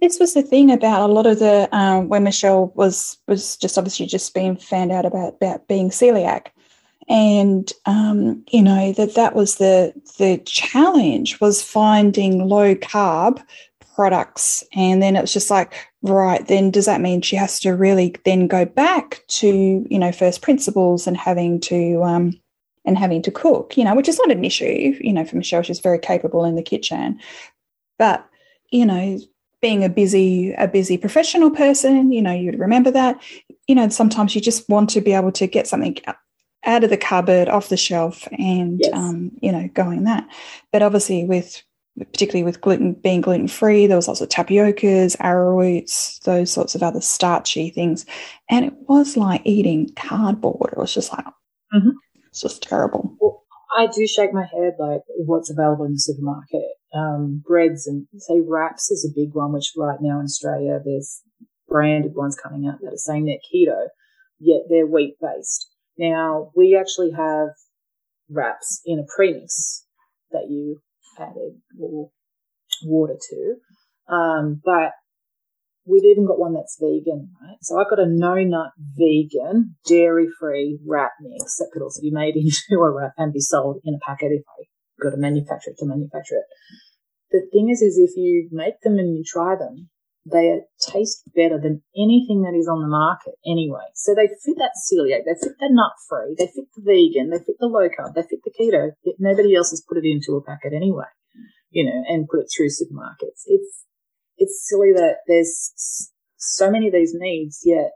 [0.00, 3.76] This was the thing about a lot of the um, when Michelle was was just
[3.76, 6.46] obviously just being found out about about being celiac,
[7.08, 13.42] and um, you know that that was the the challenge was finding low carb
[13.94, 17.72] products, and then it was just like right then does that mean she has to
[17.72, 22.32] really then go back to you know first principles and having to um,
[22.84, 25.62] and having to cook, you know, which is not an issue, you know, for Michelle,
[25.62, 27.20] she's very capable in the kitchen.
[27.98, 28.26] But,
[28.70, 29.18] you know,
[29.62, 33.20] being a busy, a busy professional person, you know, you'd remember that.
[33.66, 35.98] You know, sometimes you just want to be able to get something
[36.64, 38.92] out of the cupboard, off the shelf, and yes.
[38.92, 40.26] um, you know, going that.
[40.72, 41.62] But obviously, with
[41.98, 46.82] particularly with gluten being gluten free, there was lots of tapiocas, arrowroots, those sorts of
[46.82, 48.06] other starchy things,
[48.48, 50.72] and it was like eating cardboard.
[50.72, 51.24] It was just like,
[51.74, 51.90] mm-hmm.
[52.30, 53.16] It's just terrible.
[53.20, 53.44] Well,
[53.76, 56.62] I do shake my head like what's available in the supermarket.
[56.92, 61.22] Um, breads and say wraps is a big one, which right now in Australia there's
[61.68, 63.86] branded ones coming out that are saying they're keto,
[64.40, 65.68] yet they're wheat based.
[65.96, 67.50] Now we actually have
[68.28, 69.86] wraps in a premix
[70.32, 70.80] that you
[71.18, 72.10] add egg or
[72.82, 74.12] water to.
[74.12, 74.92] Um, but
[75.86, 77.56] We've even got one that's vegan, right?
[77.62, 82.10] So I've got a no nut vegan, dairy free wrap mix that could also be
[82.10, 84.64] made into a wrap and be sold in a packet if I
[85.00, 86.48] got to manufacture it to manufacture it.
[87.30, 89.88] The thing is, is if you make them and you try them,
[90.30, 93.88] they taste better than anything that is on the market anyway.
[93.94, 97.38] So they fit that celiac, they fit the nut free, they fit the vegan, they
[97.38, 98.92] fit the low carb, they fit the keto.
[99.02, 101.08] Yet nobody else has put it into a packet anyway,
[101.70, 103.46] you know, and put it through supermarkets.
[103.46, 103.84] It's
[104.36, 105.72] it's silly that there's
[106.36, 107.92] so many of these needs, yet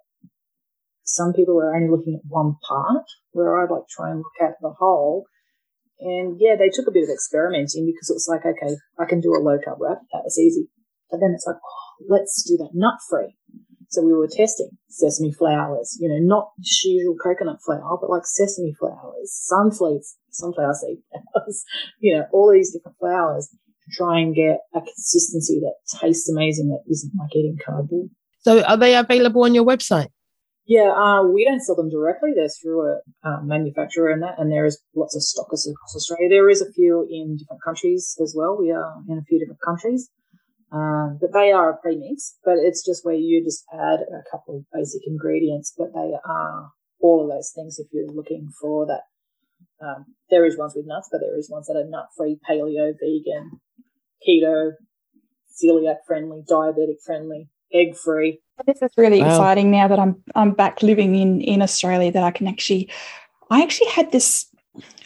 [1.05, 4.41] some people are only looking at one part, where I'd like to try and look
[4.41, 5.27] at the whole.
[6.01, 9.21] And yeah, they took a bit of experimenting because it was like, okay, I can
[9.21, 10.03] do a low carb wrap.
[10.13, 10.69] That was easy.
[11.11, 13.37] But then it's like, oh, let's do that nut free.
[13.95, 18.75] So we were testing sesame flours, you know, not usual coconut flour, but like sesame
[18.79, 21.65] flours, sunflower, sunflower seed flours,
[22.01, 26.71] you know, all these different flours to try and get a consistency that tastes amazing
[26.71, 28.09] that isn't like eating cardboard.
[28.41, 30.09] So are they available on your website?
[30.67, 32.31] Yeah, uh, we don't sell them directly.
[32.35, 36.29] They're through a uh, manufacturer and that, and there is lots of stockers across Australia.
[36.31, 38.57] There is a few in different countries as well.
[38.59, 40.09] We are in a few different countries,
[40.73, 42.39] um, but they are a premix.
[42.45, 46.71] But it's just where you just add a couple of basic ingredients, but they are
[47.01, 49.03] all of those things if you're looking for that.
[49.85, 52.95] Um, there is ones with nuts, but there is ones that are nut free, paleo,
[52.99, 53.61] vegan,
[54.27, 54.73] keto,
[55.53, 58.41] celiac friendly, diabetic friendly, egg free.
[58.67, 59.29] This is really wow.
[59.29, 62.91] exciting now that I'm I'm back living in in Australia that I can actually
[63.51, 64.47] I actually had this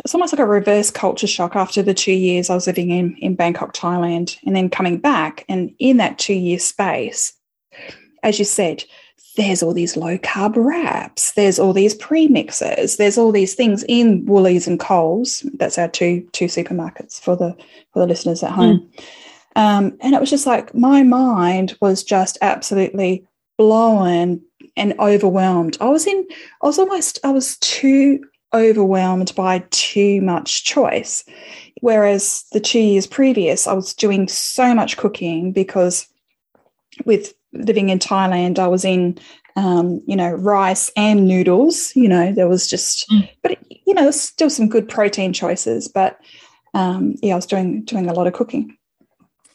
[0.04, 3.16] it's almost like a reverse culture shock after the two years I was living in
[3.16, 7.32] in Bangkok, Thailand, and then coming back and in that two year space,
[8.22, 8.84] as you said,
[9.36, 14.26] there's all these low carb wraps, there's all these premixes, there's all these things in
[14.26, 15.46] Woolies and Coles.
[15.54, 17.56] That's our two two supermarkets for the
[17.92, 18.80] for the listeners at home.
[18.80, 19.04] Mm.
[19.58, 24.40] Um, and it was just like my mind was just absolutely blown
[24.76, 25.76] and overwhelmed.
[25.80, 26.24] I was in,
[26.62, 31.24] I was almost, I was too overwhelmed by too much choice.
[31.80, 36.06] Whereas the two years previous, I was doing so much cooking because
[37.04, 39.18] with living in Thailand, I was in,
[39.56, 41.94] um, you know, rice and noodles.
[41.96, 43.28] You know, there was just, mm.
[43.42, 45.88] but you know, still some good protein choices.
[45.88, 46.20] But
[46.74, 48.77] um, yeah, I was doing doing a lot of cooking.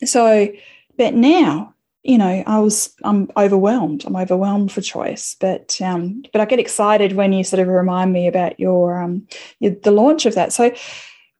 [0.08, 0.52] So,
[0.98, 4.04] but now, you know, I was I'm overwhelmed.
[4.06, 5.36] I'm overwhelmed for choice.
[5.40, 9.28] But um, but I get excited when you sort of remind me about your um,
[9.60, 10.54] your, the launch of that.
[10.54, 10.74] So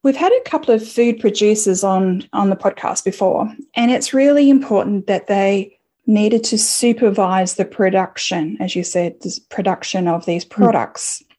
[0.04, 4.50] We've had a couple of food producers on on the podcast before, and it's really
[4.50, 10.44] important that they needed to supervise the production, as you said, the production of these
[10.44, 10.50] hmm.
[10.50, 11.24] products.
[11.24, 11.36] Mm.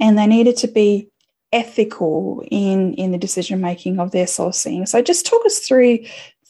[0.00, 1.08] And they needed to be
[1.52, 4.86] ethical in, in the decision making of their sourcing.
[4.86, 6.00] So just talk us through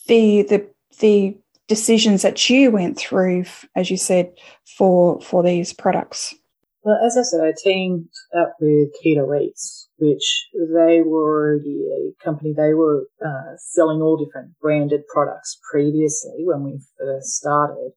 [0.09, 0.69] the the
[1.01, 1.37] the
[1.69, 3.45] decisions that you went through,
[3.77, 4.33] as you said,
[4.77, 6.35] for for these products.
[6.83, 12.25] Well, as I said, I teamed up with Keto Eats which they were already a
[12.25, 12.55] company.
[12.57, 17.93] They were uh, selling all different branded products previously when we first started,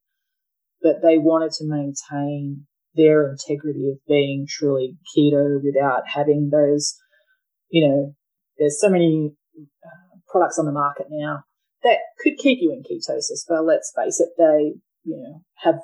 [0.82, 6.97] but they wanted to maintain their integrity of being truly keto without having those,
[7.70, 8.16] you know,
[8.57, 11.43] there's so many uh, products on the market now
[11.84, 14.73] that could keep you in ketosis, but let's face it, they,
[15.03, 15.75] you know, have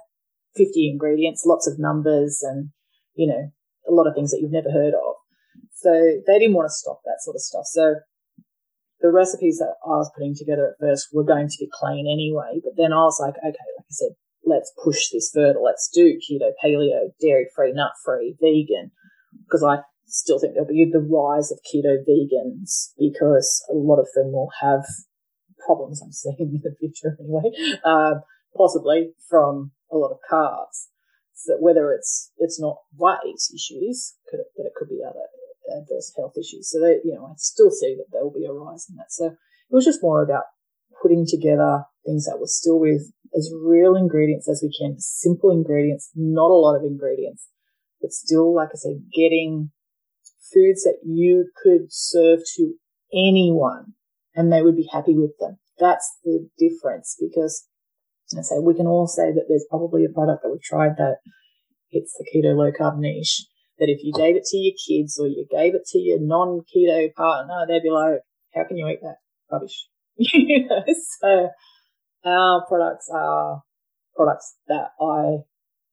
[0.55, 2.69] 50 ingredients, lots of numbers and,
[3.15, 3.51] you know,
[3.87, 5.15] a lot of things that you've never heard of.
[5.73, 7.65] So they didn't want to stop that sort of stuff.
[7.65, 7.95] So
[8.99, 12.61] the recipes that I was putting together at first were going to be clean anyway.
[12.63, 14.11] But then I was like, okay, like I said,
[14.45, 15.59] let's push this further.
[15.63, 18.91] Let's do keto, paleo, dairy free, nut free, vegan,
[19.45, 24.07] because I still think there'll be the rise of keto vegans because a lot of
[24.15, 24.85] them will have
[25.67, 27.51] problems I'm seeing in the future anyway,
[27.85, 28.15] uh,
[28.55, 30.87] possibly from a lot of carbs.
[31.35, 35.27] So whether it's, it's not weight issues, but it could be other
[35.77, 36.71] adverse health issues.
[36.71, 39.11] So they, you know, I still see that there will be a rise in that.
[39.11, 40.45] So it was just more about
[41.01, 46.09] putting together things that were still with as real ingredients as we can, simple ingredients,
[46.15, 47.49] not a lot of ingredients,
[48.01, 49.71] but still, like I said, getting
[50.53, 52.73] foods that you could serve to
[53.13, 53.93] anyone
[54.37, 55.57] and they would be happy with them.
[55.79, 57.67] That's the difference because
[58.37, 61.17] I say we can all say that there's probably a product that we've tried that
[61.89, 63.45] hits the keto low carb niche.
[63.79, 66.61] That if you gave it to your kids or you gave it to your non
[66.61, 68.21] keto partner, they'd be like,
[68.55, 69.17] "How can you eat that
[69.51, 70.83] rubbish?" you know,
[71.21, 71.49] so
[72.25, 73.61] our products are
[74.15, 75.43] products that I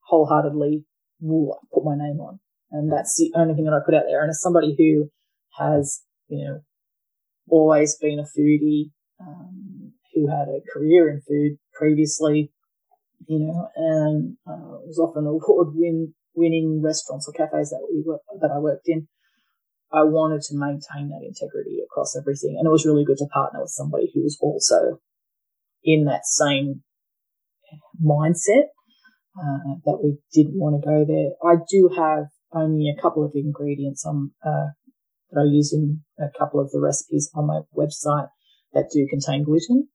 [0.06, 0.84] wholeheartedly
[1.20, 2.40] will put my name on.
[2.70, 4.22] And that's the only thing that I put out there.
[4.22, 5.10] And as somebody who
[5.58, 6.60] has, you know,
[7.48, 8.90] always been a foodie,
[9.20, 12.52] um, who had a career in food previously,
[13.26, 18.18] you know, and uh, was often award win winning restaurants or cafes that we were,
[18.40, 19.08] that I worked in.
[19.92, 22.56] I wanted to maintain that integrity across everything.
[22.58, 24.98] And it was really good to partner with somebody who was also
[25.84, 26.82] in that same
[28.04, 28.74] mindset,
[29.38, 31.30] uh, that we didn't want to go there.
[31.48, 34.74] I do have only a couple of ingredients on, uh,
[35.34, 38.28] that I use in a couple of the recipes on my website
[38.72, 39.88] that do contain gluten.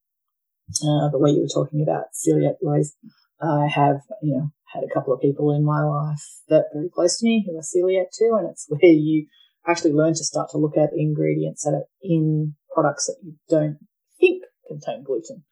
[0.84, 2.96] Uh, where you were talking about celiac disease,
[3.42, 6.90] I have, you know, had a couple of people in my life that are very
[6.94, 8.36] close to me who are celiac too.
[8.38, 9.26] And it's where you
[9.68, 13.78] actually learn to start to look at ingredients that are in products that you don't
[14.20, 15.44] think contain gluten.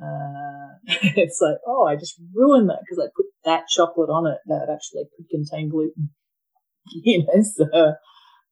[0.00, 0.76] Uh,
[1.16, 4.68] it's like, oh, I just ruined that because I put that chocolate on it that
[4.72, 6.10] actually could contain gluten.
[7.04, 7.94] you know, so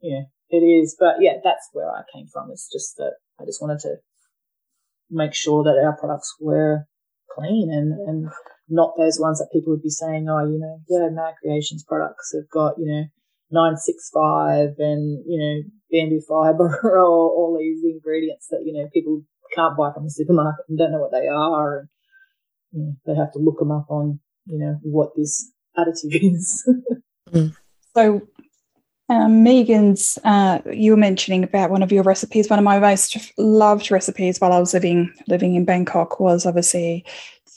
[0.00, 0.96] yeah, it is.
[0.98, 2.50] But yeah, that's where I came from.
[2.50, 3.96] It's just that I just wanted to
[5.10, 6.86] make sure that our products were
[7.34, 8.28] clean and, and
[8.68, 12.32] not those ones that people would be saying, oh, you know, yeah, Mad Creations products
[12.34, 13.04] have got, you know,
[13.50, 19.22] 965 and, you know, bamboo fiber or all these ingredients that, you know, people
[19.54, 21.80] can't buy from the supermarket and don't know what they are.
[21.80, 21.88] And,
[22.72, 26.68] you know, they have to look them up on, you know, what this additive is.
[27.30, 27.56] mm.
[27.94, 28.22] So,
[29.10, 32.48] um, Megan's, uh, you were mentioning about one of your recipes.
[32.48, 37.04] One of my most loved recipes while I was living living in Bangkok was obviously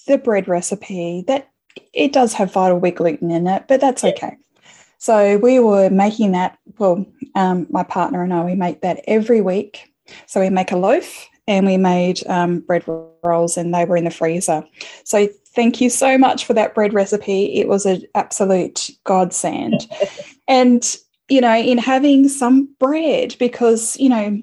[0.07, 1.23] the bread recipe.
[1.27, 1.49] That
[1.93, 4.35] it does have vital wheat gluten in it, but that's okay.
[4.97, 6.57] So we were making that.
[6.79, 9.93] Well, um, my partner and I we make that every week.
[10.25, 12.83] So we make a loaf and we made um, bread
[13.23, 14.65] rolls, and they were in the freezer.
[15.03, 17.59] So thank you so much for that bread recipe.
[17.59, 19.87] It was an absolute godsend.
[20.47, 20.97] and,
[21.34, 24.39] you know, in having some bread, because, you know,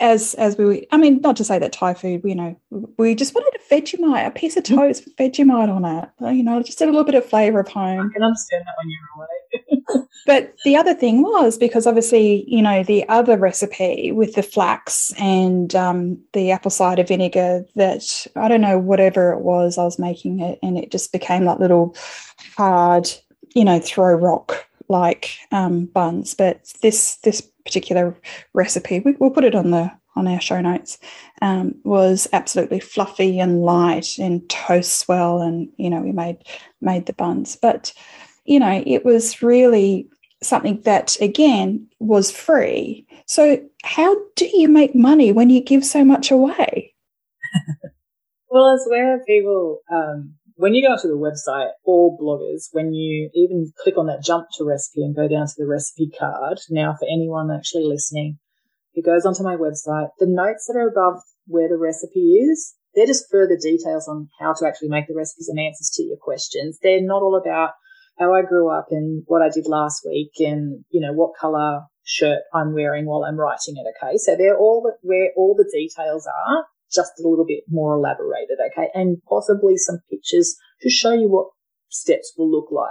[0.00, 2.56] as as we I mean, not to say that Thai food, you know,
[2.98, 6.08] we just wanted a Vegemite, a piece of toast with Vegemite on it.
[6.34, 8.10] You know, just a little bit of flavour of home.
[8.10, 10.08] I can understand that when you're away.
[10.26, 15.12] but the other thing was because obviously, you know, the other recipe with the flax
[15.20, 20.00] and um, the apple cider vinegar that I don't know whatever it was, I was
[20.00, 21.94] making it, and it just became like little
[22.56, 23.08] hard,
[23.54, 26.34] you know, throw rock like um, buns.
[26.34, 28.16] But this this particular
[28.52, 30.98] recipe, we, will put it on the on our show notes,
[31.42, 36.38] um, was absolutely fluffy and light and toast well, and you know we made
[36.80, 37.92] made the buns, but
[38.44, 40.08] you know it was really
[40.42, 43.06] something that again was free.
[43.26, 46.94] So how do you make money when you give so much away?
[48.48, 53.30] well, it's where people um, when you go to the website, all bloggers, when you
[53.34, 56.94] even click on that jump to recipe and go down to the recipe card, now
[56.98, 58.38] for anyone actually listening
[58.94, 63.06] who goes onto my website, the notes that are above where the recipe is, they're
[63.06, 66.78] just further details on how to actually make the recipes and answers to your questions.
[66.80, 67.70] They're not all about
[68.18, 71.82] how I grew up and what I did last week and, you know, what color
[72.04, 73.86] shirt I'm wearing while I'm writing it.
[73.96, 74.16] Okay.
[74.18, 78.88] So they're all where all the details are just a little bit more elaborated, okay,
[78.94, 81.48] and possibly some pictures to show you what
[81.88, 82.90] steps will look like.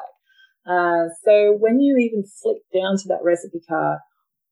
[0.65, 3.99] Uh, so when you even flick down to that recipe card,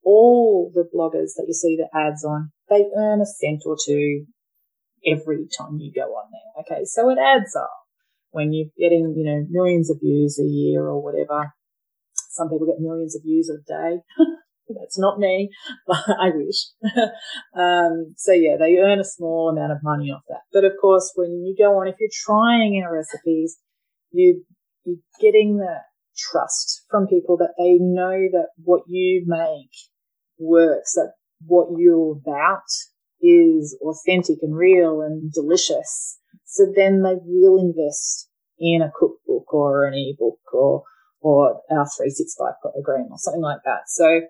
[0.04, 4.26] all the bloggers that you see the ads on, they earn a cent or two
[5.06, 6.64] every time you go on there.
[6.64, 6.86] Okay.
[6.86, 7.72] So it adds up
[8.32, 11.54] when you're getting, you know, millions of views a year or whatever.
[12.14, 14.00] Some people get millions of views a day.
[14.70, 15.50] That's not me,
[15.88, 16.68] but I wish.
[17.56, 20.42] um, so yeah, they earn a small amount of money off that.
[20.54, 23.58] But of course, when you go on, if you're trying our recipes,
[24.12, 24.44] you,
[24.86, 25.84] you're getting that
[26.18, 29.72] trust from people that they know that what you make
[30.38, 31.14] works, that
[31.46, 32.64] what you're about
[33.22, 36.20] is authentic and real and delicious.
[36.46, 40.84] So then they will invest in a cookbook or an ebook or,
[41.22, 43.82] or our 365 program or something like that.
[43.88, 44.22] So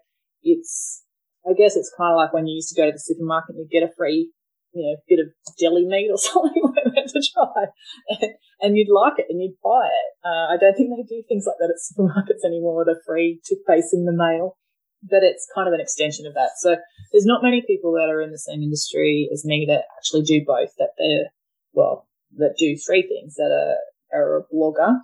[0.44, 1.04] it's,
[1.46, 3.60] I guess it's kind of like when you used to go to the supermarket and
[3.60, 4.32] you get a free,
[4.74, 7.66] you know, bit of deli meat or something like that to try
[8.10, 8.32] and,
[8.62, 10.10] and, you'd like it and you'd buy it.
[10.24, 12.86] Uh, I don't think they do things like that at supermarkets anymore.
[12.86, 14.58] The free toothpaste in the mail,
[15.04, 16.52] but it's kind of an extension of that.
[16.60, 16.78] So
[17.12, 20.44] there's not many people that are in the same industry as me that actually do
[20.46, 21.34] both, that they're,
[21.74, 23.78] well, that do three things that are,
[24.18, 25.00] are a blogger.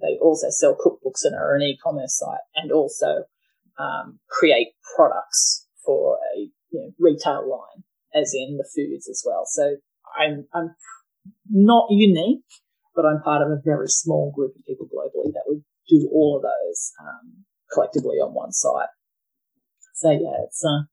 [0.00, 3.24] They also sell cookbooks and are an e-commerce site and also
[3.78, 9.44] um, create products for a you know, retail line, as in the foods as well.
[9.46, 9.76] So
[10.18, 10.74] I'm, I'm
[11.50, 12.44] not unique,
[12.94, 16.36] but I'm part of a very small group of people globally that would do all
[16.36, 18.88] of those um, collectively on one site.
[19.94, 20.86] So yeah, it's uh,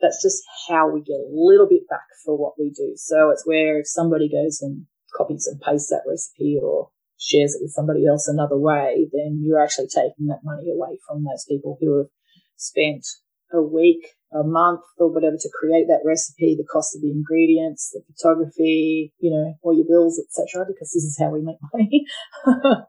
[0.00, 2.92] that's just how we get a little bit back for what we do.
[2.96, 4.86] So it's where if somebody goes and
[5.16, 6.90] copies and pastes that recipe or
[7.20, 11.22] shares it with somebody else another way, then you're actually taking that money away from
[11.22, 12.08] those people who have
[12.56, 13.06] spent
[13.52, 17.90] a week, a month or whatever to create that recipe, the cost of the ingredients,
[17.92, 20.64] the photography, you know, all your bills, etc.
[20.66, 22.06] because this is how we make money.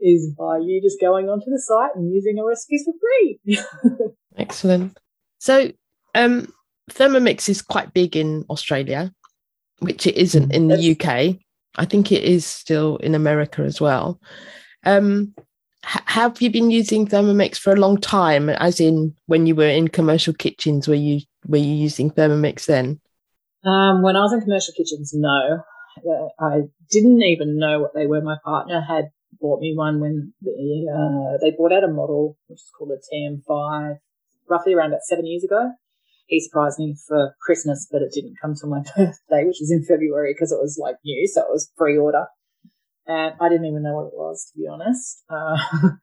[0.00, 3.60] is by you just going onto the site and using a recipes for free.
[4.36, 4.98] Excellent.
[5.38, 5.70] So,
[6.14, 6.52] um,
[6.90, 9.12] Thermomix is quite big in Australia,
[9.80, 11.38] which it isn't in the UK.
[11.76, 14.20] I think it is still in America as well.
[14.84, 15.34] Um,
[15.82, 18.48] have you been using Thermomix for a long time?
[18.50, 23.00] As in, when you were in commercial kitchens, were you were you using Thermomix then?
[23.64, 25.62] Um, when I was in commercial kitchens, no,
[25.98, 28.20] uh, I didn't even know what they were.
[28.20, 29.10] My partner had
[29.40, 33.14] bought me one when the, uh, they bought out a model which is called a
[33.14, 33.98] TM5,
[34.48, 35.72] roughly around about seven years ago
[36.30, 39.84] he surprised me for Christmas, but it didn't come till my birthday, which was in
[39.84, 42.26] February because it was like new, so it was pre-order.
[43.06, 45.24] And I didn't even know what it was, to be honest.
[45.28, 45.58] Uh,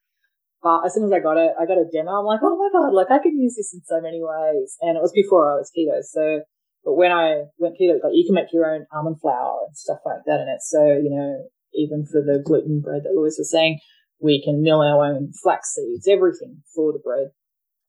[0.61, 2.11] but as soon as I got it, I got a demo.
[2.11, 4.75] I'm like, oh my god, like I can use this in so many ways.
[4.81, 6.43] And it was before I was keto, so.
[6.83, 9.99] But when I went keto, like you can make your own almond flour and stuff
[10.05, 10.61] like that in it.
[10.61, 13.79] So you know, even for the gluten bread that Louise was saying,
[14.19, 17.31] we can mill our own flax seeds, everything for the bread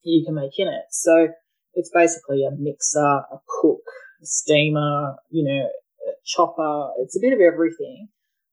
[0.03, 0.87] you can make in it.
[0.91, 1.29] So
[1.79, 3.83] it's basically a mixer, a cook,
[4.21, 5.69] a steamer, you know,
[6.09, 6.91] a chopper.
[6.99, 8.09] It's a bit of everything.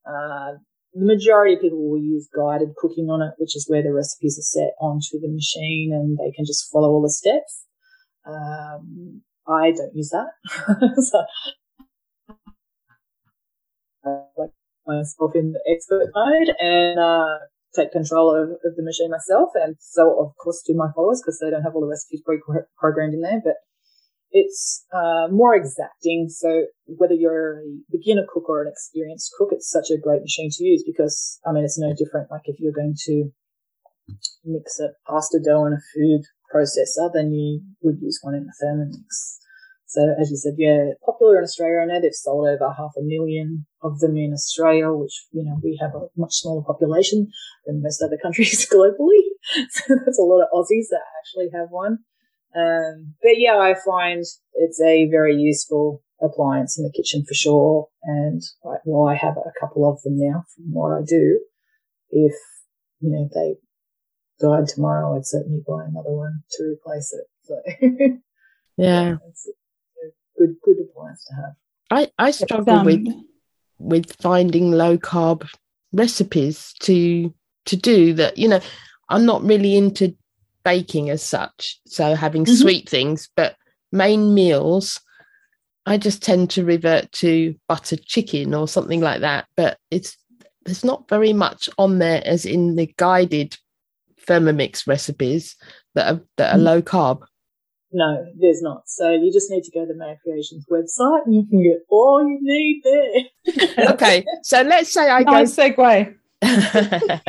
[0.06, 0.54] Uh,
[0.94, 4.38] the majority of people will use guided cooking on it, which is where the recipes
[4.38, 7.66] are set onto the machine and they can just follow all the steps.
[8.26, 10.30] Um, I don't use that.
[11.04, 11.26] so,
[14.06, 14.52] uh, like
[14.86, 17.40] myself in the expert mode and, uh,
[17.76, 21.40] take control of, of the machine myself and so of course to my followers because
[21.40, 23.56] they don't have all the recipes pre-programmed in there, but
[24.32, 26.28] it's uh, more exacting.
[26.30, 30.50] So whether you're a beginner cook or an experienced cook, it's such a great machine
[30.52, 32.30] to use because I mean it's no different.
[32.30, 33.32] Like if you're going to
[34.44, 36.24] mix a pasta dough in a food
[36.54, 39.40] processor, then you would use one in a Thermomix.
[39.96, 41.80] So as you said, yeah, popular in Australia.
[41.80, 45.58] I know they've sold over half a million of them in Australia, which, you know,
[45.64, 47.32] we have a much smaller population
[47.66, 49.24] than most other countries globally.
[49.70, 52.00] So there's a lot of Aussies that actually have one.
[52.54, 54.20] Um, but yeah, I find
[54.54, 57.88] it's a very useful appliance in the kitchen for sure.
[58.04, 61.40] And I, well, I have a couple of them now from what I do.
[62.10, 62.34] If,
[63.00, 63.56] you know, they
[64.46, 67.28] died tomorrow, I'd certainly buy another one to replace it.
[67.44, 67.56] So
[68.78, 69.65] yeah, a
[70.38, 71.56] good, good appliance to have.
[71.92, 73.08] I, I struggle um, with
[73.78, 75.48] with finding low carb
[75.94, 77.34] recipes to
[77.66, 78.60] to do that you know
[79.10, 80.16] i'm not really into
[80.64, 82.56] baking as such so having mm-hmm.
[82.56, 83.56] sweet things but
[83.92, 85.00] main meals
[85.86, 90.18] i just tend to revert to buttered chicken or something like that but it's
[90.66, 93.56] there's not very much on there as in the guided
[94.28, 95.56] thermomix recipes
[95.94, 96.66] that are that are mm-hmm.
[96.66, 97.24] low carb
[97.96, 98.84] no, there's not.
[98.88, 101.78] So you just need to go to the Mad Creations website and you can get
[101.90, 103.88] all you need there.
[103.94, 104.26] okay.
[104.44, 106.14] So let's say I go nice segue.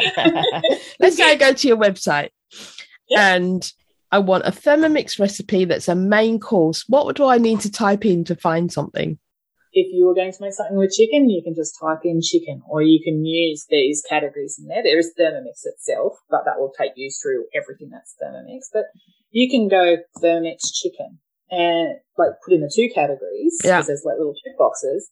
[1.01, 2.31] let's say I go to your website
[3.17, 3.73] and
[4.11, 6.85] I want a Thermomix recipe that's a main course.
[6.89, 9.19] What do I need to type in to find something?
[9.73, 12.63] If you were going to make something with chicken, you can just type in chicken,
[12.69, 14.83] or you can use these categories in there.
[14.83, 18.67] There is Thermomix itself, but that will take you through everything that's Thermomix.
[18.73, 18.87] But
[19.37, 21.19] you can go Thermix chicken
[21.51, 23.77] and like put in the two categories Yeah.
[23.77, 25.11] because there's like little check boxes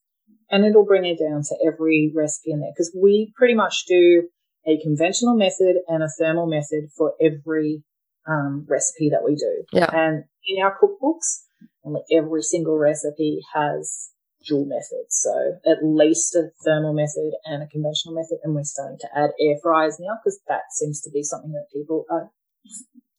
[0.51, 4.29] and it'll bring it down to every recipe in there because we pretty much do
[4.67, 7.85] a conventional method and a thermal method for every
[8.27, 9.65] um, recipe that we do.
[9.75, 9.91] Yeah.
[9.93, 11.43] And in our cookbooks,
[11.85, 14.09] like every single recipe has
[14.49, 15.21] dual methods.
[15.21, 18.39] So at least a thermal method and a conventional method.
[18.43, 21.67] And we're starting to add air fryers now because that seems to be something that
[21.71, 22.31] people are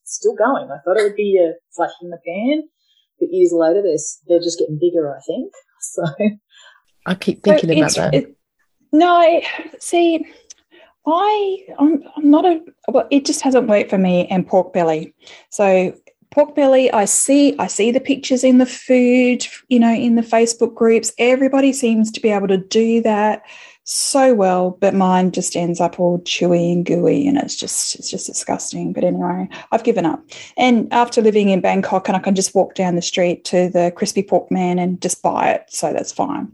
[0.05, 0.69] still going.
[0.71, 2.63] I thought it would be a flash in the pan,
[3.19, 3.97] but years later, they're,
[4.27, 5.51] they're just getting bigger, I think.
[5.81, 6.03] So
[7.05, 8.13] I keep thinking So about that.
[8.15, 8.35] it-
[8.91, 9.41] no,
[9.77, 10.25] see,
[11.05, 13.07] I I'm, I'm not a well.
[13.11, 15.13] It just hasn't worked for me and pork belly.
[15.49, 15.93] So
[16.31, 20.21] pork belly, I see I see the pictures in the food, you know, in the
[20.21, 21.11] Facebook groups.
[21.19, 23.43] Everybody seems to be able to do that
[23.85, 28.09] so well, but mine just ends up all chewy and gooey, and it's just it's
[28.09, 28.93] just disgusting.
[28.93, 30.23] But anyway, I've given up.
[30.57, 33.93] And after living in Bangkok, and I can just walk down the street to the
[33.95, 36.51] crispy pork man and just buy it, so that's fine.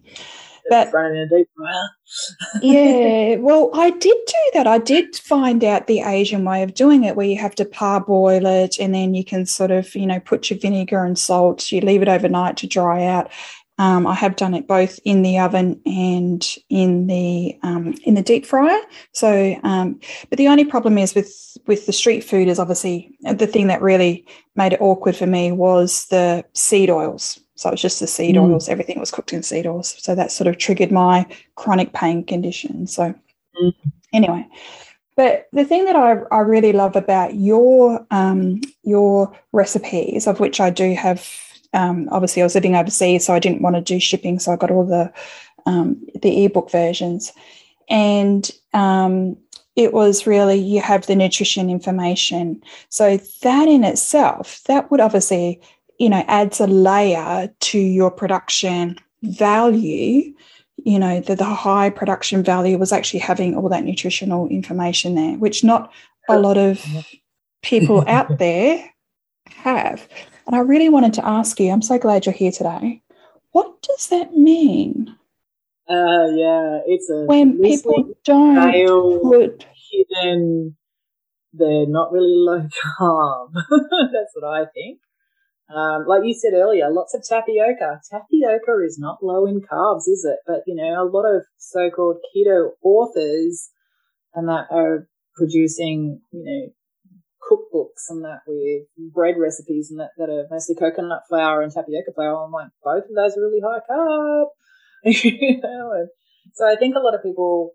[0.70, 1.90] But- running in deep fryer.
[2.62, 4.68] yeah, well, I did do that.
[4.68, 8.46] I did find out the Asian way of doing it, where you have to parboil
[8.46, 11.72] it, and then you can sort of, you know, put your vinegar and salt.
[11.72, 13.32] You leave it overnight to dry out.
[13.82, 18.22] Um, I have done it both in the oven and in the um, in the
[18.22, 18.80] deep fryer.
[19.12, 21.32] So, um, but the only problem is with
[21.66, 25.52] with the street food is obviously the thing that really made it awkward for me
[25.52, 27.40] was the seed oils.
[27.56, 28.52] So it was just the seed Mm.
[28.52, 28.70] oils.
[28.70, 29.96] Everything was cooked in seed oils.
[29.98, 31.26] So that sort of triggered my
[31.56, 32.86] chronic pain condition.
[32.86, 33.16] So
[33.60, 33.74] Mm.
[34.14, 34.46] anyway,
[35.16, 40.60] but the thing that I, I really love about your um, your recipes, of which
[40.60, 41.28] I do have,
[41.74, 44.56] um, obviously I was living overseas, so I didn't want to do shipping, so I
[44.56, 45.12] got all the
[45.66, 47.32] um, the ebook versions,
[47.90, 49.38] and um,
[49.76, 52.62] it was really you have the nutrition information.
[52.90, 55.62] So that in itself, that would obviously
[55.98, 60.34] you know adds a layer to your production value.
[60.84, 65.38] You know the, the high production value was actually having all that nutritional information there
[65.38, 65.94] which not
[66.28, 66.84] a lot of
[67.62, 68.92] people out there
[69.54, 70.08] have
[70.48, 73.02] and i really wanted to ask you i'm so glad you're here today
[73.52, 75.16] what does that mean
[75.90, 80.78] Uh, yeah, it's a when people don't put hidden.
[81.54, 83.52] They're not really low carb.
[83.54, 85.00] That's what I think.
[85.74, 88.00] Um, like you said earlier, lots of tapioca.
[88.10, 90.40] Tapioca is not low in carbs, is it?
[90.48, 93.70] But you know, a lot of so-called keto authors
[94.34, 96.74] and that are producing, you know,
[97.52, 98.84] cookbooks and that with
[99.14, 102.46] bread recipes and that, that are mostly coconut flour and tapioca flour.
[102.46, 104.46] I'm like, both of those are really high carb.
[105.04, 106.08] you know,
[106.54, 107.72] so I think a lot of people,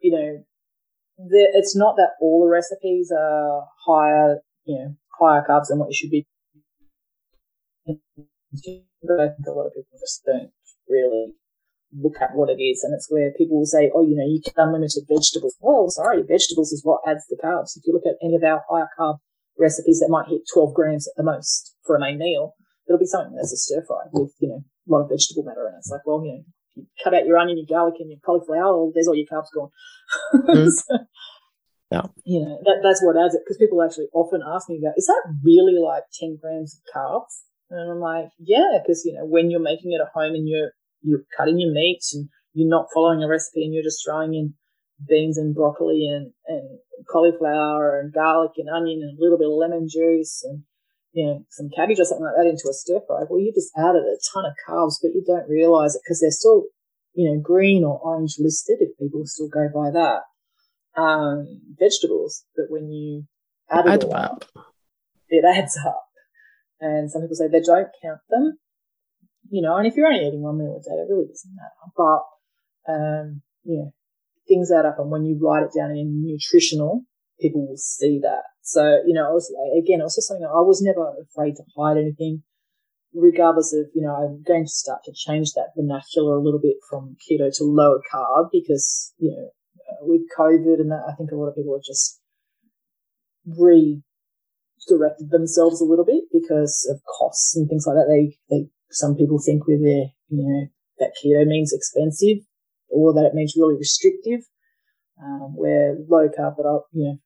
[0.00, 0.44] you know,
[1.30, 5.94] it's not that all the recipes are higher, you know, higher carbs than what you
[5.94, 6.26] should be.
[7.86, 10.50] But I think a lot of people just don't
[10.88, 11.34] really
[11.98, 12.82] look at what it is.
[12.82, 15.56] And it's where people will say, oh, you know, you get unlimited vegetables.
[15.60, 17.76] Well, sorry, vegetables is what adds the carbs.
[17.76, 19.18] If you look at any of our higher carb
[19.58, 22.54] recipes that might hit 12 grams at the most for a main meal,
[22.88, 25.66] it'll be something that's a stir fry with, you know, a lot of vegetable matter
[25.68, 25.78] in it.
[25.78, 26.42] It's like, well, you know,
[26.74, 29.52] you cut out your onion, your garlic, and your cauliflower, well, there's all your carbs
[29.54, 29.70] gone.
[30.34, 30.70] Mm.
[30.86, 30.98] So,
[31.90, 32.06] Yeah.
[32.24, 35.06] You know, that, that's what adds it because people actually often ask me about, is
[35.06, 37.44] that really like 10 grams of carbs?
[37.70, 40.72] And I'm like, yeah, because, you know, when you're making it at home and you're,
[41.04, 44.54] you're cutting your meats and you're not following a recipe and you're just throwing in
[45.06, 46.78] beans and broccoli and, and
[47.10, 50.62] cauliflower and garlic and onion and a little bit of lemon juice and,
[51.12, 53.22] you know, some cabbage or something like that into a stir fry.
[53.28, 56.30] Well, you just added a ton of carbs, but you don't realize it because they're
[56.30, 56.64] still,
[57.14, 60.22] you know, green or orange listed if people still go by that.
[60.96, 63.24] Um, vegetables, but when you
[63.68, 64.44] add it Add all them up,
[65.28, 66.06] it adds up.
[66.80, 68.58] And some people say they don't count them,
[69.54, 71.86] you know, and if you're only eating one meal a day, it really doesn't matter.
[71.94, 72.22] But,
[72.90, 73.94] um, you know,
[74.48, 74.98] things add up.
[74.98, 77.04] And when you write it down in nutritional,
[77.38, 78.42] people will see that.
[78.62, 79.46] So, you know, I was,
[79.78, 82.42] again, it was just something I was never afraid to hide anything,
[83.14, 86.82] regardless of, you know, I'm going to start to change that vernacular a little bit
[86.90, 89.50] from keto to lower carb because, you know,
[89.86, 92.18] uh, with COVID and that, I think a lot of people have just
[93.46, 98.10] redirected themselves a little bit because of costs and things like that.
[98.10, 100.66] They, they, some people think with their, you know,
[100.98, 102.44] that keto means expensive
[102.88, 104.40] or that it means really restrictive,
[105.22, 107.18] um, where low carb, but I, you know,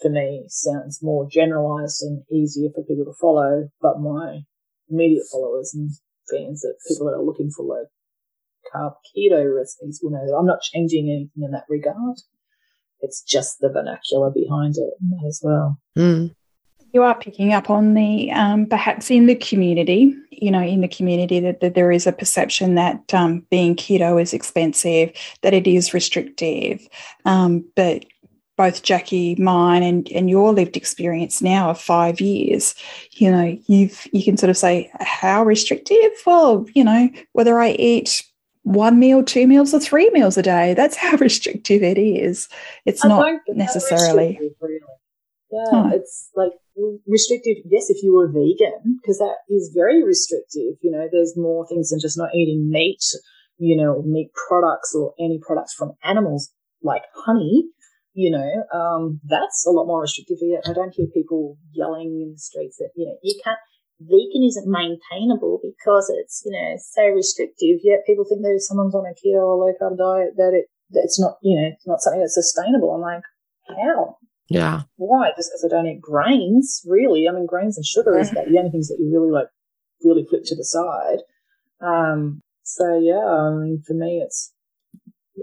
[0.00, 3.68] for me sounds more generalized and easier for people to follow.
[3.80, 4.40] But my
[4.88, 5.90] immediate followers and
[6.30, 7.84] fans that people that are looking for low
[8.72, 12.16] carb keto recipes will know that I'm not changing anything in that regard.
[13.00, 14.94] It's just the vernacular behind it
[15.26, 15.78] as well.
[15.96, 16.34] Mm.
[16.96, 20.88] You are picking up on the um, perhaps in the community, you know, in the
[20.88, 25.66] community that, that there is a perception that um, being keto is expensive, that it
[25.66, 26.88] is restrictive.
[27.26, 28.06] Um, but
[28.56, 32.74] both Jackie, mine, and, and your lived experience now of five years,
[33.10, 36.12] you know, you've you can sort of say how restrictive.
[36.24, 38.24] Well, you know, whether I eat
[38.62, 42.48] one meal, two meals, or three meals a day, that's how restrictive it is.
[42.86, 44.38] It's I not necessarily.
[44.62, 44.78] Really.
[45.50, 46.52] Yeah, it's like
[47.06, 47.56] restrictive.
[47.70, 50.76] Yes, if you were vegan, because that is very restrictive.
[50.82, 53.02] You know, there's more things than just not eating meat.
[53.58, 57.70] You know, meat products or any products from animals like honey
[58.16, 60.38] you know, um, that's a lot more restrictive.
[60.40, 60.64] Yet.
[60.64, 63.60] I don't hear people yelling in the streets that, you know, you can't,
[64.00, 67.84] vegan isn't maintainable because it's, you know, so restrictive.
[67.84, 70.72] Yet people think that if someone's on a keto or low carb diet, that it,
[70.96, 72.96] that it's not, you know, it's not something that's sustainable.
[72.96, 73.22] I'm like,
[73.68, 74.16] how?
[74.48, 74.82] Yeah.
[74.96, 75.30] Why?
[75.36, 77.28] Just because I don't eat grains, really.
[77.28, 79.48] I mean, grains and sugar is about the only things that you really like,
[80.04, 81.18] really flip to the side.
[81.80, 84.52] Um, so yeah, I mean, for me, it's,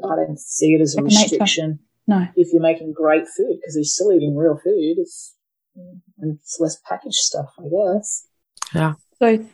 [0.04, 1.80] I don't see it as a restriction.
[2.08, 2.28] No.
[2.36, 5.36] If you're making great food, because you're still eating real food, it's,
[5.76, 8.28] and it's less packaged stuff, I guess.
[8.74, 8.94] Yeah.
[9.20, 9.46] So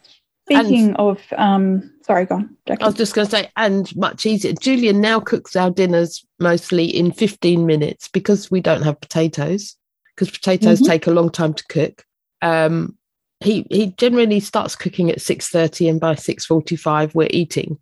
[0.50, 2.56] speaking and, of, um, sorry, go on.
[2.66, 2.82] Jackie.
[2.82, 4.54] I was just going to say, and much easier.
[4.54, 9.76] Julian now cooks our dinners mostly in 15 minutes because we don't have potatoes,
[10.16, 10.90] because potatoes mm-hmm.
[10.90, 12.06] take a long time to cook.
[12.42, 12.98] Um,
[13.40, 17.78] he he generally starts cooking at 6.30 and by 6.45 we're eating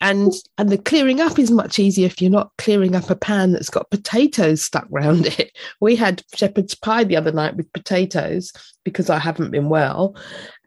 [0.00, 3.52] and and the clearing up is much easier if you're not clearing up a pan
[3.52, 8.52] that's got potatoes stuck round it we had shepherd's pie the other night with potatoes
[8.84, 10.14] because i haven't been well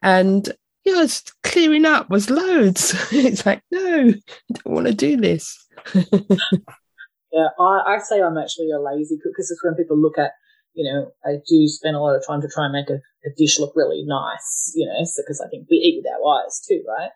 [0.02, 0.52] and
[0.84, 1.06] yeah
[1.42, 4.14] clearing up was loads it's like no i
[4.52, 9.50] don't want to do this yeah I, I say i'm actually a lazy cook because
[9.50, 10.32] it's when people look at
[10.74, 12.94] you know, I do spend a lot of time to try and make a,
[13.28, 16.40] a dish look really nice, you know, because so, I think we eat with our
[16.40, 17.10] eyes too, right?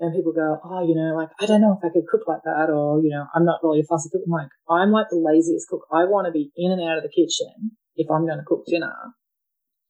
[0.00, 2.42] and people go, oh, you know, like, I don't know if I could cook like
[2.44, 4.22] that, or, you know, I'm not really a fussy cook.
[4.26, 5.86] I'm like, I'm like the laziest cook.
[5.92, 8.66] I want to be in and out of the kitchen if I'm going to cook
[8.66, 8.92] dinner.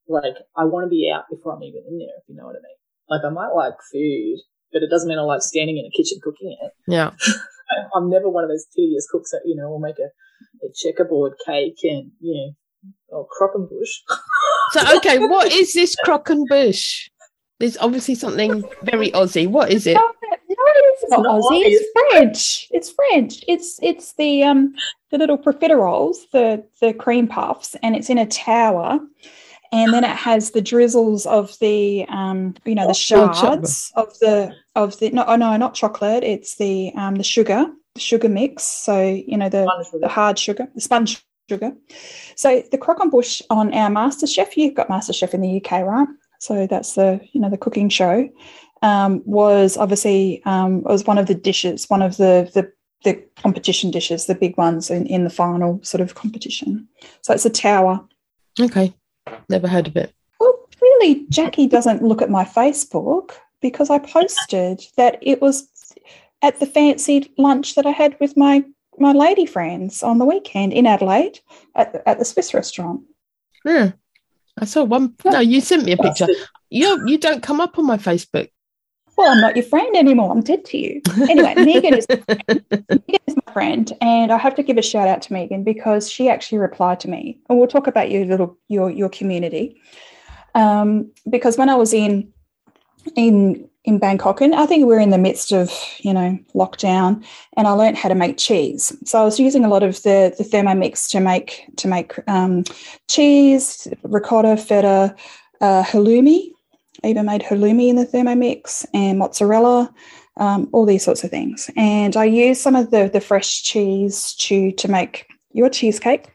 [0.07, 2.57] Like, I want to be out before I'm even in there, if you know what
[2.57, 2.84] I mean.
[3.09, 4.39] Like, I might like food,
[4.73, 6.73] but it doesn't mean I like standing in a kitchen cooking it.
[6.87, 7.11] Yeah.
[7.95, 11.35] I'm never one of those tedious cooks that, you know, will make a, a checkerboard
[11.47, 12.53] cake and, you know,
[13.09, 14.03] or croquembouche.
[14.73, 17.09] so, okay, what is this croquembouche?
[17.61, 19.47] There's obviously something very Aussie.
[19.47, 19.95] What is it?
[19.95, 20.13] No,
[21.05, 21.63] it's not, not Aussie.
[21.65, 22.69] It's French.
[22.71, 23.45] It's French.
[23.47, 24.75] It's it's the um
[25.11, 28.99] the little profiteroles, the the cream puffs, and it's in a tower.
[29.75, 34.55] And then it has the drizzles of the um you know the shards of the
[34.77, 36.23] of the no oh no not chocolate.
[36.23, 38.63] It's the um the sugar the sugar mix.
[38.63, 39.67] So you know the
[40.01, 41.73] the hard sugar the sponge sugar.
[42.37, 44.57] So the croquembouche on bush on our Master Chef.
[44.57, 46.09] You've got Master Chef in the UK, right?
[46.39, 48.29] So that's the you know the cooking show.
[48.83, 52.71] Um, was obviously um, was one of the dishes, one of the the
[53.03, 56.89] the competition dishes, the big ones in, in the final sort of competition.
[57.23, 58.01] So it's a tower.
[58.61, 58.95] Okay,
[59.49, 60.15] never heard of it.
[60.41, 65.69] Well, clearly Jackie doesn't look at my Facebook because I posted that it was
[66.43, 68.65] at the fancy lunch that I had with my
[68.99, 71.41] my lady friends on the weekend in Adelaide
[71.75, 73.03] at the, at the Swiss restaurant.
[73.65, 73.93] Yeah.
[74.57, 75.15] I saw one.
[75.25, 76.29] No, you sent me a picture.
[76.71, 78.51] You you don't come up on my Facebook.
[79.17, 80.33] Well, I'm not your friend anymore.
[80.33, 81.01] I'm dead to you.
[81.29, 82.65] Anyway, Megan is Megan
[83.27, 86.29] is my friend, and I have to give a shout out to Megan because she
[86.29, 89.81] actually replied to me, and we'll talk about your little your your community.
[90.55, 92.33] Um, because when I was in
[93.17, 97.25] in in Bangkok, and I think we are in the midst of you know lockdown,
[97.57, 98.97] and I learned how to make cheese.
[99.05, 102.65] So I was using a lot of the the Thermomix to make to make um,
[103.09, 105.15] cheese, ricotta, feta,
[105.61, 106.54] uh, halloumi.
[107.05, 109.93] I even made halloumi in the Thermomix and mozzarella,
[110.39, 111.71] um, all these sorts of things.
[111.77, 116.31] And I used some of the the fresh cheese to to make your cheesecake.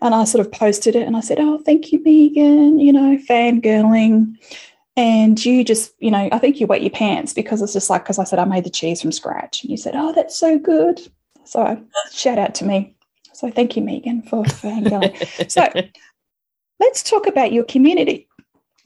[0.00, 3.18] And I sort of posted it, and I said, "Oh, thank you, Megan." You know,
[3.28, 4.36] fangirling
[4.96, 8.02] and you just you know i think you wet your pants because it's just like
[8.02, 10.58] because i said i made the cheese from scratch and you said oh that's so
[10.58, 11.00] good
[11.44, 11.78] so
[12.12, 12.96] shout out to me
[13.34, 15.14] so thank you megan for, for going
[15.48, 15.68] so
[16.80, 18.26] let's talk about your community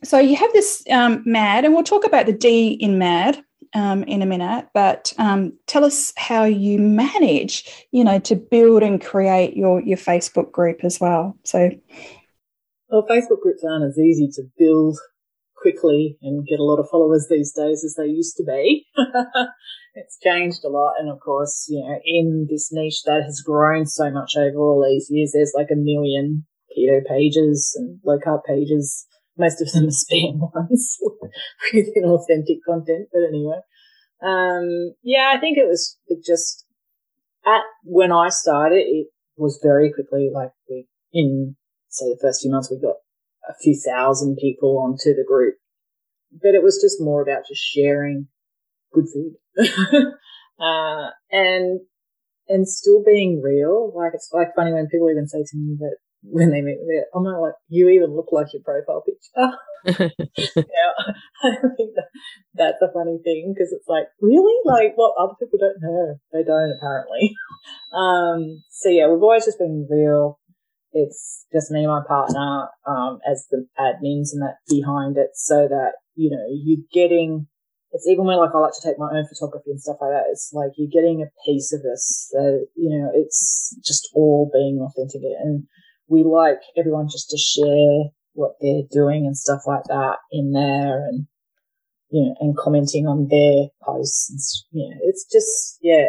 [0.03, 3.43] so you have this um, mad and we'll talk about the d in mad
[3.75, 8.83] um, in a minute but um, tell us how you manage you know to build
[8.83, 11.71] and create your your facebook group as well so
[12.89, 14.99] well facebook groups aren't as easy to build
[15.61, 18.87] quickly and get a lot of followers these days as they used to be.
[19.95, 20.95] it's changed a lot.
[20.99, 24.85] And of course, you know, in this niche that has grown so much over all
[24.89, 26.47] these years, there's like a million
[26.77, 29.07] keto pages and low carb pages
[29.41, 30.99] most of them are spam ones
[31.73, 33.09] with inauthentic content.
[33.13, 33.61] But anyway,
[34.23, 36.67] um, yeah, I think it was just
[37.47, 41.57] at when I started, it was very quickly like we in
[41.89, 42.97] say the first few months we got
[43.49, 45.55] a few thousand people onto the group,
[46.31, 48.29] but it was just more about just sharing
[48.93, 49.35] good food.
[50.61, 51.81] uh, and
[52.49, 53.93] and still being real.
[53.97, 57.03] Like it's like funny when people even say to me that when they meet me,
[57.15, 59.57] I'm not like, you even look like your profile picture.
[59.87, 60.93] yeah,
[61.43, 62.09] I think that,
[62.55, 64.55] that's a funny thing because it's like, really?
[64.65, 66.17] Like, what well, other people don't know?
[66.33, 67.35] They don't apparently.
[67.95, 70.39] um, so yeah, we've always just been real.
[70.93, 75.69] It's just me and my partner, um, as the admins and that behind it so
[75.69, 77.47] that, you know, you're getting
[77.93, 80.31] it's even when like I like to take my own photography and stuff like that.
[80.31, 82.31] It's like you're getting a piece of this.
[82.31, 85.23] So, you know, it's just all being authentic.
[85.43, 85.67] And
[86.11, 91.07] we like everyone just to share what they're doing and stuff like that in there
[91.07, 91.27] and,
[92.11, 94.67] you know, and commenting on their posts.
[94.73, 96.07] And, you know, it's just, yeah,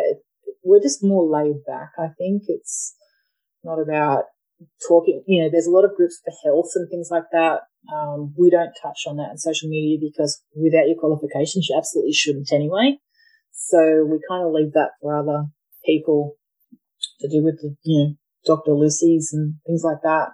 [0.64, 1.92] we're just more laid back.
[1.98, 2.96] I think it's
[3.64, 4.26] not about
[4.88, 7.62] talking, you know, there's a lot of groups for health and things like that.
[7.94, 12.14] Um, we don't touch on that in social media because without your qualifications, you absolutely
[12.14, 12.98] shouldn't anyway.
[13.52, 15.46] So we kind of leave that for other
[15.86, 16.38] people
[17.20, 18.16] to do with the, you know,
[18.46, 18.74] Dr.
[18.74, 20.30] Lucy's and things like that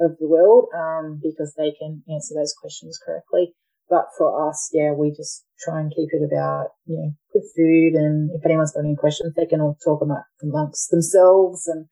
[0.00, 3.54] of the world, um, because they can answer those questions correctly.
[3.88, 7.94] But for us, yeah, we just try and keep it about, you know, good food.
[7.94, 11.86] And if anyone's got any questions, they can all talk about amongst themselves and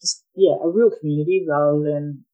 [0.00, 2.24] just, yeah, a real community rather than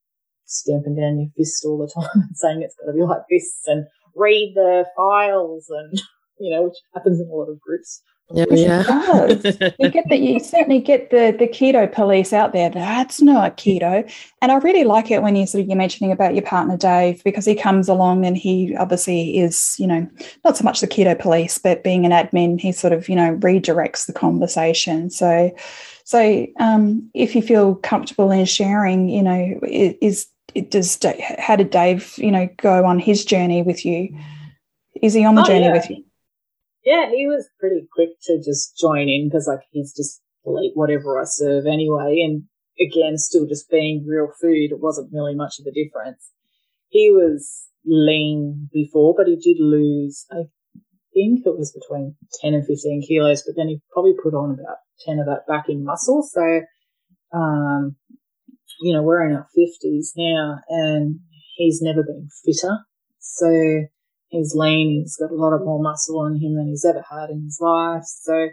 [0.45, 3.59] stamping down your fist all the time and saying it's got to be like this
[3.65, 5.99] and read the files and,
[6.39, 8.01] you know, which happens in a lot of groups.
[8.29, 9.27] Yeah, yeah.
[9.79, 12.69] you get that you certainly get the the keto police out there.
[12.69, 14.11] That's not keto.
[14.41, 17.23] And I really like it when you sort of you're mentioning about your partner Dave,
[17.23, 20.09] because he comes along and he obviously is, you know,
[20.43, 23.37] not so much the keto police, but being an admin, he sort of, you know,
[23.37, 25.09] redirects the conversation.
[25.09, 25.55] So
[26.03, 30.99] so um, if you feel comfortable in sharing, you know, is it does
[31.37, 34.17] how did Dave, you know, go on his journey with you?
[35.01, 35.73] Is he on the oh, journey yeah.
[35.73, 36.03] with you?
[36.87, 40.21] Yeah, he was pretty quick to just join in because like he's just
[40.63, 42.23] eat whatever I serve anyway.
[42.23, 42.43] And
[42.79, 46.31] again, still just being real food, it wasn't really much of a difference.
[46.87, 50.47] He was lean before, but he did lose, I
[51.13, 54.77] think it was between 10 and 15 kilos, but then he probably put on about
[55.05, 56.23] 10 of that back in muscle.
[56.23, 56.61] So,
[57.33, 57.97] um,
[58.79, 61.19] you know, we're in our fifties now and
[61.57, 62.77] he's never been fitter.
[63.19, 63.87] So
[64.29, 65.01] he's lean.
[65.03, 67.59] He's got a lot of more muscle on him than he's ever had in his
[67.61, 68.03] life.
[68.05, 68.49] So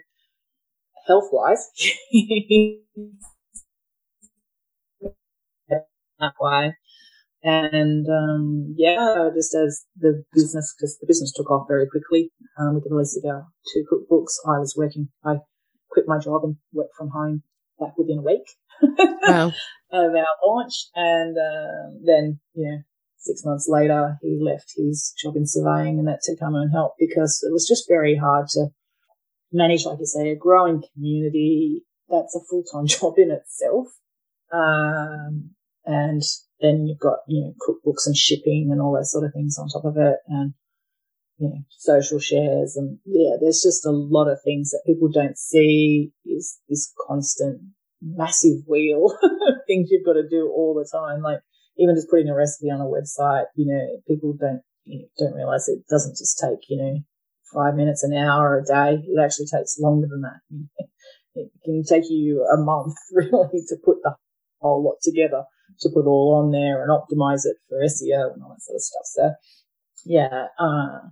[1.07, 1.67] health wise,
[6.19, 6.77] that way.
[7.43, 12.75] And um, yeah, just as the business, because the business took off very quickly um,
[12.75, 15.09] with the release of our two cookbooks, I was working.
[15.25, 15.37] I
[15.91, 17.43] quit my job and worked from home
[17.79, 18.47] like within a week
[19.29, 19.53] wow.
[19.93, 20.87] of our launch.
[20.95, 22.79] And um, then, you know,
[23.25, 26.95] six months later, he left his job in surveying and that to come and help
[26.99, 28.67] because it was just very hard to
[29.53, 31.83] manage, like you say, a growing community.
[32.09, 33.89] That's a full time job in itself.
[34.53, 35.51] Um,
[35.85, 36.23] and
[36.61, 39.69] then you've got, you know, cookbooks and shipping and all those sort of things on
[39.69, 40.19] top of it.
[40.29, 40.55] And,
[41.39, 45.37] you know, social shares and yeah, there's just a lot of things that people don't
[45.37, 47.61] see is this constant
[48.01, 51.23] massive wheel of things you've got to do all the time.
[51.23, 51.41] Like
[51.79, 55.37] even just putting a recipe on a website, you know, people don't, you know, don't
[55.37, 56.99] realize it doesn't just take, you know,
[57.53, 59.03] five minutes, an hour, a day.
[59.03, 60.41] It actually takes longer than that.
[61.37, 64.15] It can take you a month really to put the
[64.61, 65.43] whole lot together,
[65.81, 68.81] to put all on there and optimize it for SEO and all that sort of
[68.81, 69.03] stuff.
[69.05, 69.33] So
[70.05, 71.09] yeah, uh,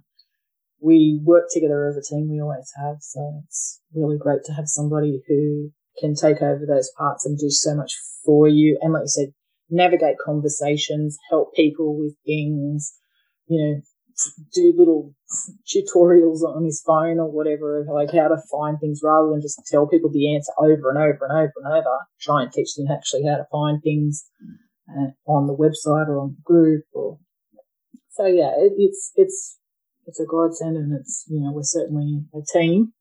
[0.81, 2.29] we work together as a team.
[2.31, 2.97] We always have.
[3.01, 7.51] So it's really great to have somebody who can take over those parts and do
[7.51, 7.93] so much
[8.25, 8.79] for you.
[8.81, 9.35] And like you said,
[9.71, 12.93] navigate conversations, help people with things,
[13.47, 13.81] you know,
[14.55, 15.15] do little
[15.67, 19.87] tutorials on his phone or whatever, like how to find things rather than just tell
[19.87, 21.99] people the answer over and over and over and over.
[22.21, 24.25] Try and teach them actually how to find things
[24.89, 27.19] uh, on the website or on the group or
[28.11, 29.59] so yeah, it, it's, it's,
[30.07, 32.93] it's a godsend and it's, you know, we're certainly a team.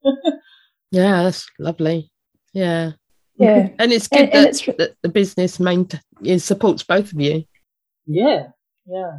[0.90, 2.10] yeah, that's lovely.
[2.54, 2.92] Yeah.
[3.42, 3.68] Yeah.
[3.78, 5.88] And it's good and, that, and it's, that the business main
[6.38, 7.44] supports both of you.
[8.06, 8.48] Yeah.
[8.86, 9.18] Yeah.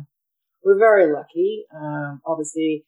[0.64, 1.66] We're very lucky.
[1.76, 2.86] Um, obviously,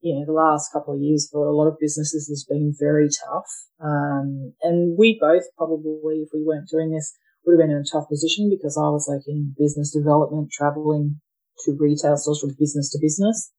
[0.00, 3.08] you know, the last couple of years for a lot of businesses has been very
[3.08, 3.46] tough.
[3.80, 7.90] Um, and we both probably, if we weren't doing this, would have been in a
[7.90, 11.20] tough position because I was like in business development, traveling
[11.64, 13.52] to retail stores from business to business.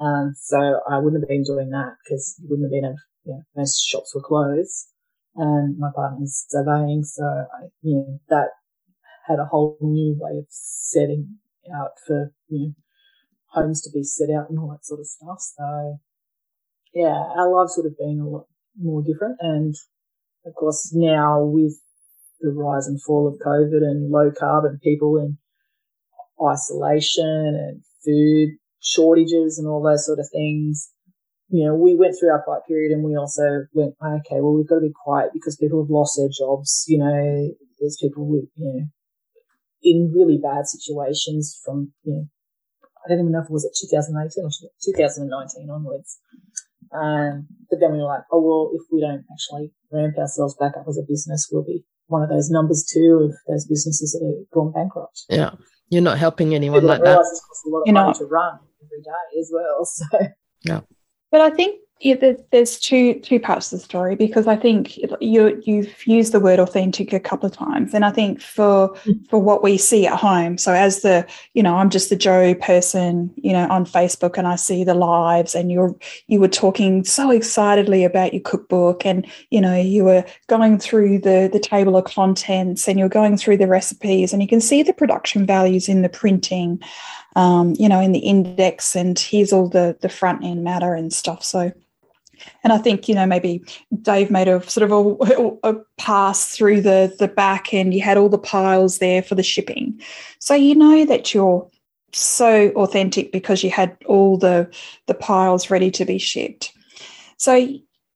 [0.00, 3.32] Um, so I wouldn't have been doing that because you wouldn't have been, able, you
[3.34, 4.88] know, most shops were closed
[5.36, 7.02] and my partner's surveying.
[7.04, 8.48] So I, you know, that
[9.26, 11.38] had a whole new way of setting
[11.74, 12.74] out for, you know,
[13.46, 15.40] homes to be set out and all that sort of stuff.
[15.40, 15.98] So
[16.92, 18.46] yeah, our lives would have been a lot
[18.80, 19.36] more different.
[19.40, 19.74] And
[20.44, 21.80] of course now with
[22.40, 25.38] the rise and fall of COVID and low carbon people in
[26.44, 30.90] isolation and food shortages and all those sort of things.
[31.48, 34.68] You know, we went through our quiet period and we also went, okay, well, we've
[34.68, 36.84] got to be quiet because people have lost their jobs.
[36.88, 38.86] You know, there's people with, you know,
[39.82, 42.24] in really bad situations from, you know,
[43.04, 44.50] I don't even know if it was at 2018 or
[44.82, 46.18] 2019 onwards.
[46.94, 50.72] Um, but then we were like, oh, well, if we don't actually ramp ourselves back
[50.78, 54.24] up as a business, we'll be one of those numbers two of those businesses that
[54.24, 55.24] have gone bankrupt.
[55.28, 55.50] Yeah.
[55.90, 57.20] You're not helping anyone like that.
[57.84, 59.84] you know, to run every day as well.
[59.94, 60.18] So
[60.62, 60.80] yeah.
[61.34, 65.60] But I think yeah, there's two two parts of the story because I think you
[65.64, 69.28] you've used the word authentic a couple of times, and I think for mm.
[69.28, 70.58] for what we see at home.
[70.58, 74.46] So as the you know, I'm just the Joe person, you know, on Facebook, and
[74.46, 75.96] I see the lives, and you're
[76.28, 81.20] you were talking so excitedly about your cookbook, and you know, you were going through
[81.20, 84.84] the the table of contents, and you're going through the recipes, and you can see
[84.84, 86.80] the production values in the printing,
[87.36, 91.12] um, you know, in the index, and here's all the the front end matter and
[91.12, 91.44] stuff.
[91.44, 91.72] So
[92.62, 93.62] and I think you know maybe
[94.02, 98.16] Dave made a sort of a, a, pass through the the back and you had
[98.16, 100.00] all the piles there for the shipping,
[100.38, 101.68] so you know that you're
[102.12, 104.70] so authentic because you had all the
[105.06, 106.72] the piles ready to be shipped.
[107.36, 107.68] So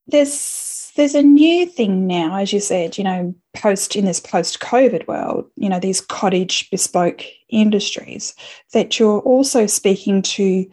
[0.07, 4.61] there's there's a new thing now, as you said, you know, post in this post
[4.61, 8.35] COVID world, you know, these cottage bespoke industries
[8.73, 10.69] that you're also speaking to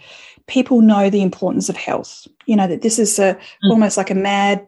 [0.48, 2.28] people know the importance of health.
[2.46, 3.72] You know, that this is a mm.
[3.72, 4.66] almost like a mad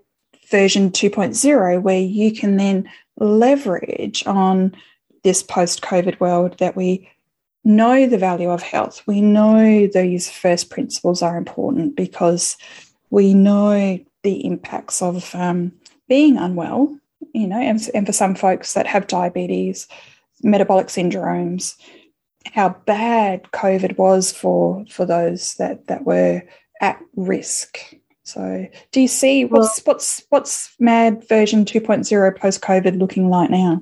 [0.50, 4.76] version 2.0 where you can then leverage on
[5.24, 7.10] this post COVID world that we
[7.64, 9.04] know the value of health.
[9.08, 12.58] We know these first principles are important because
[13.10, 15.74] we know the impacts of um,
[16.08, 16.98] being unwell,
[17.38, 19.88] you know, and, and for some folks that have diabetes,
[20.42, 21.76] metabolic syndromes,
[22.54, 26.42] how bad COVID was for for those that that were
[26.82, 27.80] at risk.
[28.24, 33.82] So, do you see what's what's what's Mad version 2.0 post COVID looking like now?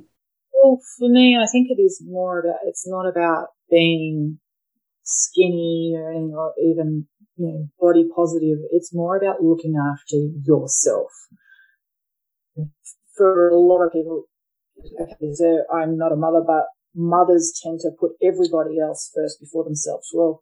[0.53, 4.39] Well, for me, I think it is more about it's not about being
[5.03, 8.60] skinny or anything, or even you know body positive.
[8.72, 11.12] It's more about looking after yourself.
[13.18, 14.24] For a lot of people,
[14.99, 19.63] okay, so I'm not a mother, but mothers tend to put everybody else first before
[19.63, 20.09] themselves.
[20.13, 20.41] Well,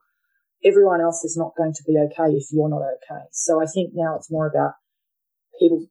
[0.65, 3.25] everyone else is not going to be okay if you're not okay.
[3.31, 4.73] So I think now it's more about
[5.59, 5.85] people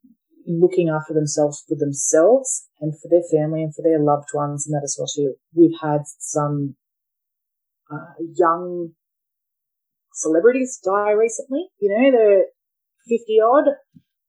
[0.47, 4.75] looking after themselves for themselves and for their family and for their loved ones and
[4.75, 5.35] that well too.
[5.55, 6.77] We've had some
[7.91, 8.93] uh, young
[10.15, 11.67] celebrities die recently.
[11.81, 12.45] You know, they're
[13.09, 13.65] 50 odd.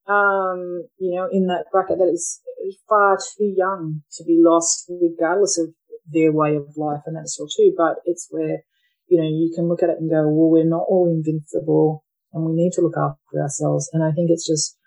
[0.06, 2.42] Um, you know, in that bracket that is
[2.90, 5.74] far too young to be lost regardless of
[6.12, 7.74] their way of life and that's all too.
[7.76, 8.64] But it's where,
[9.08, 12.46] you know, you can look at it and go, well, we're not all invincible and
[12.46, 13.90] we need to look after ourselves.
[13.94, 14.78] And I think it's just,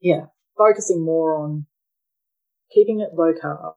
[0.00, 1.66] yeah, focusing more on
[2.72, 3.74] keeping it low carb,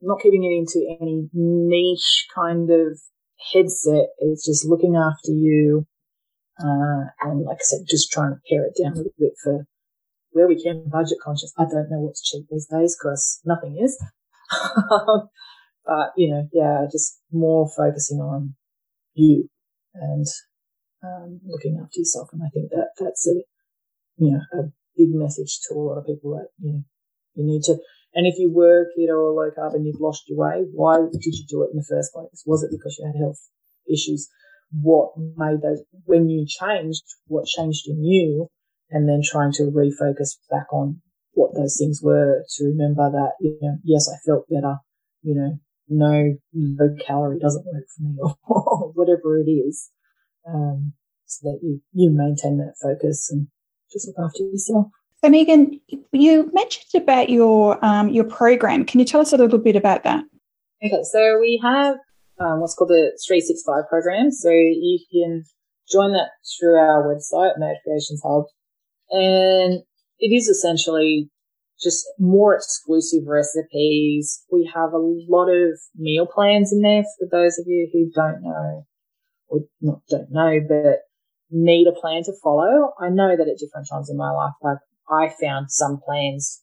[0.00, 2.98] not keeping it into any niche kind of
[3.52, 4.08] headset.
[4.18, 5.86] It's just looking after you.
[6.58, 9.66] Uh, and like I said, just trying to pare it down a little bit for
[10.34, 11.52] where we can budget conscious.
[11.58, 13.98] I don't know what's cheap these days because nothing is.
[15.86, 18.54] But, you know, yeah, just more focusing on
[19.12, 19.48] you
[19.94, 20.26] and
[21.02, 22.30] um, looking after yourself.
[22.32, 23.34] And I think that that's a,
[24.16, 24.62] you know, a
[24.96, 26.82] big message to a lot of people that, you know,
[27.34, 27.72] you need to,
[28.14, 31.22] and if you were keto or low carb and you've lost your way, why did
[31.22, 32.42] you do it in the first place?
[32.46, 33.40] Was it because you had health
[33.90, 34.28] issues?
[34.72, 38.48] What made those, when you changed, what changed in you?
[38.94, 43.58] And then trying to refocus back on what those things were to remember that, you
[43.60, 44.76] know, yes, I felt better,
[45.22, 48.16] you know, no, no calorie doesn't work for me
[48.46, 49.90] or whatever it is.
[50.46, 50.92] Um,
[51.26, 53.48] so that you, you maintain that focus and
[53.90, 54.86] just look after yourself.
[55.24, 55.80] So Megan,
[56.12, 58.84] you mentioned about your um, your program.
[58.84, 60.22] Can you tell us a little bit about that?
[60.84, 61.96] Okay, so we have
[62.38, 64.30] um, what's called the 365 program.
[64.30, 65.44] So you can
[65.90, 66.28] join that
[66.58, 68.44] through our website, Mad Creations Hub.
[69.14, 69.82] And
[70.18, 71.30] it is essentially
[71.80, 74.42] just more exclusive recipes.
[74.50, 78.42] We have a lot of meal plans in there for those of you who don't
[78.42, 78.86] know
[79.48, 81.02] or not don't know, but
[81.50, 82.92] need a plan to follow.
[82.98, 86.62] I know that at different times in my life, like I found some plans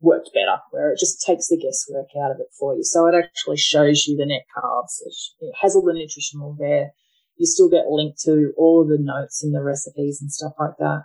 [0.00, 2.82] worked better where it just takes the guesswork out of it for you.
[2.84, 5.00] So it actually shows you the net carbs.
[5.40, 6.92] It has all the nutritional there.
[7.36, 10.76] You still get linked to all of the notes in the recipes and stuff like
[10.78, 11.02] that.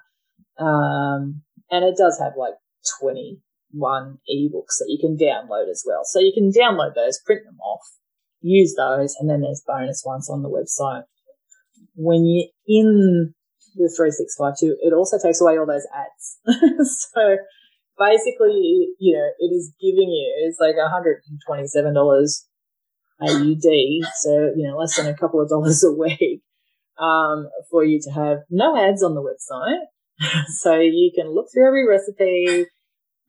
[0.60, 2.54] Um, and it does have like
[3.02, 6.02] 21 ebooks that you can download as well.
[6.04, 7.82] So you can download those, print them off,
[8.42, 11.04] use those, and then there's bonus ones on the website.
[11.96, 13.34] When you're in
[13.76, 16.38] the 3652, it also takes away all those ads.
[17.14, 17.38] so
[17.98, 22.44] basically, you know, it is giving you, it's like $127
[23.20, 23.68] AUD.
[24.16, 26.42] So, you know, less than a couple of dollars a week,
[27.00, 29.86] um, for you to have no ads on the website.
[30.62, 32.66] so you can look through every recipe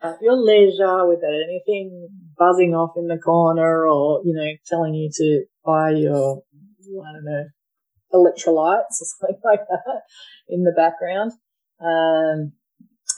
[0.02, 2.08] at your leisure without anything
[2.38, 6.42] buzzing off in the corner or, you know, telling you to buy your,
[6.82, 7.44] I don't know,
[8.14, 10.02] electrolytes or something like that
[10.48, 11.32] in the background.
[11.80, 12.52] Um,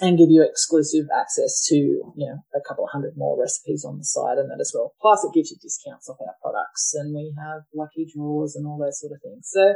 [0.01, 3.99] and give you exclusive access to, you know, a couple of hundred more recipes on
[3.99, 4.95] the site and that as well.
[5.01, 8.79] Plus it gives you discounts off our products and we have lucky draws and all
[8.79, 9.51] those sort of things.
[9.53, 9.75] So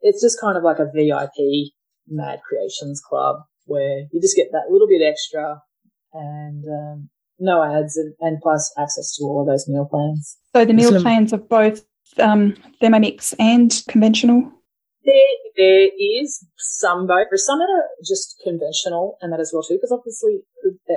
[0.00, 1.72] it's just kind of like a VIP
[2.10, 3.36] Mad Creations Club
[3.66, 5.62] where you just get that little bit extra
[6.12, 7.08] and um,
[7.38, 10.36] no ads and, and, plus access to all of those meal plans.
[10.54, 11.84] So the meal plans of both
[12.18, 14.50] um, Thermomix and conventional?
[15.04, 15.14] There,
[15.56, 17.28] there is some both.
[17.30, 20.40] For some that are just conventional and that as well too, because obviously,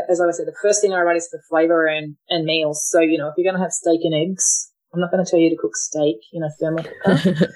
[0.09, 2.85] as I said, the first thing I write is for flavor and, and meals.
[2.89, 5.29] So, you know, if you're going to have steak and eggs, I'm not going to
[5.29, 7.17] tell you to cook steak in a thermal cooker.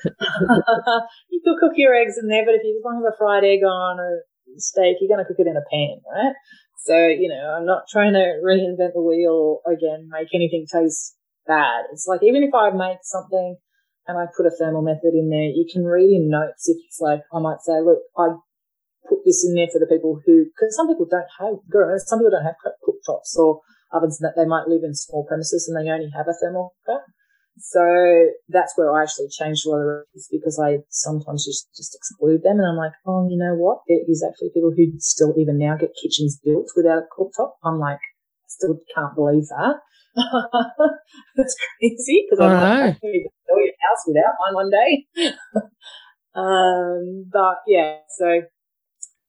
[1.30, 3.18] you could cook your eggs in there, but if you just want to have a
[3.18, 4.26] fried egg on a
[4.58, 6.34] steak, you're going to cook it in a pan, right?
[6.82, 11.16] So, you know, I'm not trying to reinvent the wheel again, make anything taste
[11.46, 11.86] bad.
[11.92, 13.58] It's like, even if I make something
[14.08, 17.00] and I put a thermal method in there, you can read in notes if it's
[17.00, 18.34] like, I might say, look, I
[19.08, 21.62] put this in there for the people who, because some people don't have,
[22.02, 23.62] some people don't have cooktops or
[23.92, 27.04] ovens that they might live in small premises and they only have a thermal cooker.
[27.60, 27.82] So
[28.50, 32.44] that's where I actually changed a lot of recipes because I sometimes just, just exclude
[32.44, 32.60] them.
[32.60, 33.82] And I'm like, oh, you know what?
[33.88, 37.54] There is actually people who still even now get kitchens built without a cooktop.
[37.64, 39.76] I'm like, I still can't believe that.
[41.36, 45.06] that's crazy because I'm like, I sell your house without one one day.
[46.36, 48.42] um, but yeah, so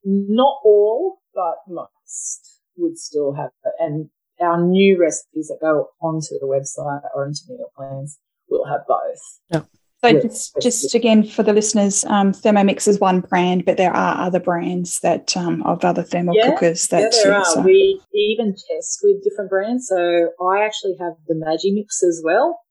[0.03, 3.73] not all, but most would still have it.
[3.79, 4.09] And
[4.41, 8.19] our new recipes that go onto the website or into meal plans
[8.49, 9.19] will have both.
[9.51, 9.61] Yeah.
[10.01, 14.25] So just, just again for the listeners, um, Thermomix is one brand, but there are
[14.25, 17.45] other brands that um, of other thermal yeah, cookers that yeah, there are.
[17.45, 17.61] So.
[17.61, 19.87] We even test with different brands.
[19.87, 22.61] So I actually have the Magimix as well,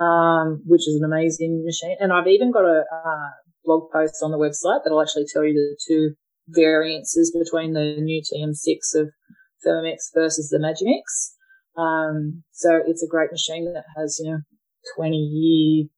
[0.00, 3.30] um, which is an amazing machine, and I've even got a uh,
[3.66, 6.14] blog post on the website that'll actually tell you the two
[6.48, 9.10] variances between the new TM6 of
[9.66, 11.34] Thermomix versus the Magimix.
[11.80, 14.40] Um, so it's a great machine that has, you know,
[14.96, 15.88] 20 year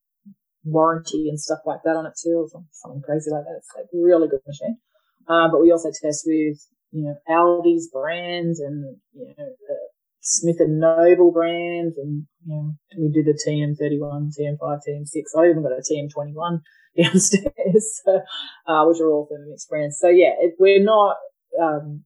[0.64, 3.58] warranty and stuff like that on it too, or something crazy like that.
[3.58, 4.78] It's like a really good machine.
[5.28, 6.58] Um, but we also test with,
[6.92, 9.46] you know, Aldi's brands and, you know,
[10.20, 15.38] Smith and Noble brands, and, you know, we do the TM31, TM5, TM6.
[15.38, 16.60] I even got a TM21
[17.02, 18.20] downstairs, so,
[18.66, 19.98] uh, which are all Thermomix brands.
[20.00, 21.16] So yeah, it, we're not,
[21.60, 22.04] um,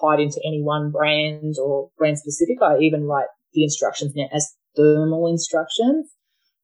[0.00, 2.58] tied into any one brand or brand specific.
[2.62, 6.10] I even write the instructions now as thermal instructions,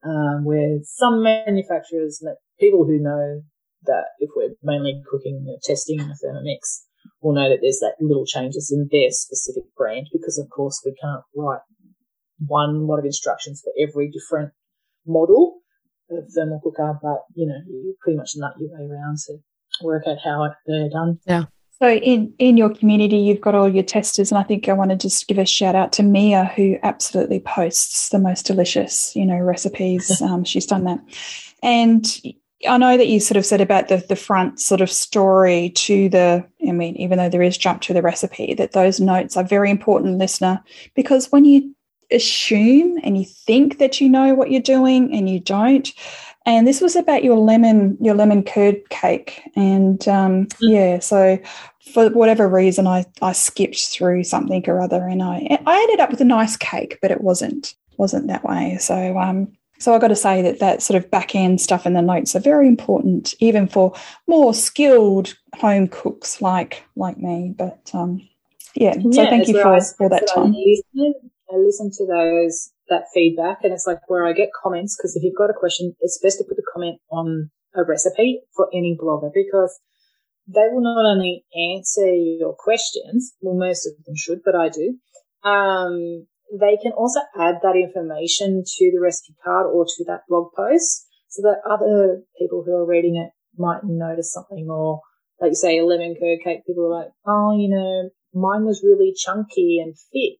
[0.05, 2.23] um, where some manufacturers,
[2.61, 3.43] people who know
[3.85, 6.85] that if we're mainly cooking, know, testing in a Thermomix,
[7.20, 10.94] will know that there's that little changes in their specific brand because of course we
[11.01, 11.61] can't write
[12.47, 14.52] one lot of instructions for every different
[15.06, 15.61] model
[16.11, 19.39] of thermal cooker, but you know, you pretty much nut your way around to
[19.82, 21.19] work out how they're done.
[21.27, 21.44] Yeah.
[21.81, 24.91] So in in your community, you've got all your testers, and I think I want
[24.91, 29.27] to just give a shout out to Mia, who absolutely posts the most delicious, you
[29.27, 30.11] know, recipes.
[30.25, 31.01] Um, she's done that,
[31.63, 32.07] and
[32.69, 36.09] I know that you sort of said about the the front sort of story to
[36.09, 36.47] the.
[36.67, 39.71] I mean, even though there is jump to the recipe, that those notes are very
[39.71, 40.63] important, listener,
[40.95, 41.75] because when you
[42.11, 45.93] assume and you think that you know what you're doing and you don't
[46.47, 49.43] and this was about your lemon your lemon curd cake.
[49.57, 50.57] And um, mm.
[50.61, 51.39] yeah so
[51.93, 56.11] for whatever reason I, I skipped through something or other and I I ended up
[56.11, 58.79] with a nice cake but it wasn't wasn't that way.
[58.81, 61.95] So um so I got to say that that sort of back end stuff in
[61.95, 63.93] the notes are very important even for
[64.27, 67.55] more skilled home cooks like like me.
[67.57, 68.27] But um
[68.75, 70.55] yeah so yeah, thank you for, for that time.
[71.53, 75.23] I listen to those that feedback and it's like where I get comments because if
[75.23, 78.97] you've got a question, it's best to put the comment on a recipe for any
[79.01, 79.78] blogger because
[80.47, 81.44] they will not only
[81.74, 84.98] answer your questions, well, most of them should, but I do.
[85.43, 90.52] Um, they can also add that information to the recipe card or to that blog
[90.55, 95.01] post so that other people who are reading it might notice something or
[95.40, 98.85] like you say, a lemon curd cake, people are like, oh, you know, mine was
[98.85, 100.39] really chunky and thick.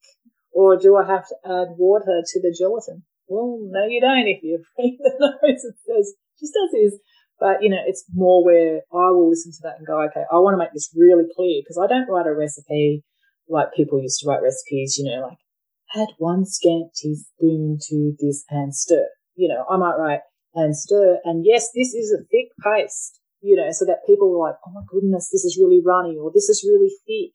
[0.55, 3.03] Or do I have to add water to the gelatin?
[3.27, 4.29] Well, no, you don't.
[4.29, 7.01] If you read the notes, it says just as is.
[7.41, 10.39] But, you know, it's more where I will listen to that and go, okay, I
[10.39, 13.03] want to make this really clear because I don't write a recipe
[13.49, 15.39] like people used to write recipes, you know, like
[15.97, 19.09] add one scant teaspoon to this and stir.
[19.35, 20.21] You know, I might write
[20.55, 21.19] and stir.
[21.25, 24.71] And yes, this is a thick paste, you know, so that people are like, oh
[24.73, 27.35] my goodness, this is really runny or this is really thick.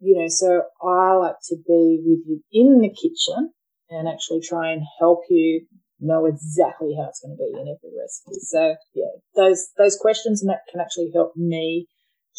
[0.00, 3.52] You know, so I like to be with you in the kitchen
[3.90, 5.66] and actually try and help you
[6.00, 8.38] know exactly how it's going to be in every recipe.
[8.40, 11.86] So yeah, those those questions and that can actually help me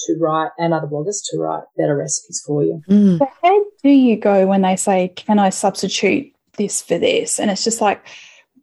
[0.06, 2.82] to write and other bloggers to write better recipes for you.
[2.90, 3.18] Mm.
[3.20, 7.52] So how do you go when they say, "Can I substitute this for this?" And
[7.52, 8.02] it's just like,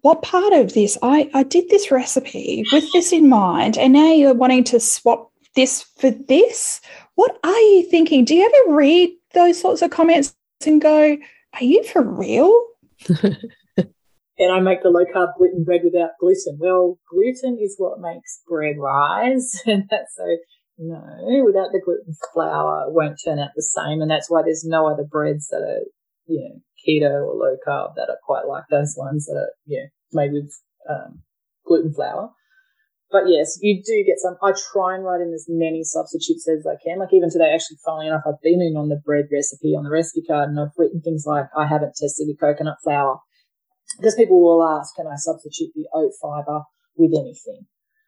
[0.00, 0.96] what part of this?
[1.02, 5.30] I I did this recipe with this in mind, and now you're wanting to swap
[5.56, 6.80] this for this.
[7.16, 8.24] What are you thinking?
[8.24, 11.16] Do you ever read those sorts of comments and go,
[11.54, 12.54] "Are you for real?"
[14.38, 16.58] and I make the low carb gluten bread without gluten.
[16.60, 20.24] Well, gluten is what makes bread rise, and that's so
[20.78, 24.64] no, without the gluten flour, it won't turn out the same, and that's why there's
[24.64, 25.84] no other breads that are
[26.26, 29.88] you know keto or low carb that are quite like those ones that are know
[30.12, 30.52] made with
[30.88, 31.22] um,
[31.66, 32.30] gluten flour.
[33.10, 34.36] But yes, you do get some.
[34.42, 36.98] I try and write in as many substitutes as I can.
[36.98, 39.90] Like even today, actually, funnily enough, I've been in on the bread recipe on the
[39.90, 43.20] recipe card and I've written things like I haven't tested with coconut flour
[43.96, 46.66] because people will ask, can I substitute the oat fiber
[46.96, 47.66] with anything?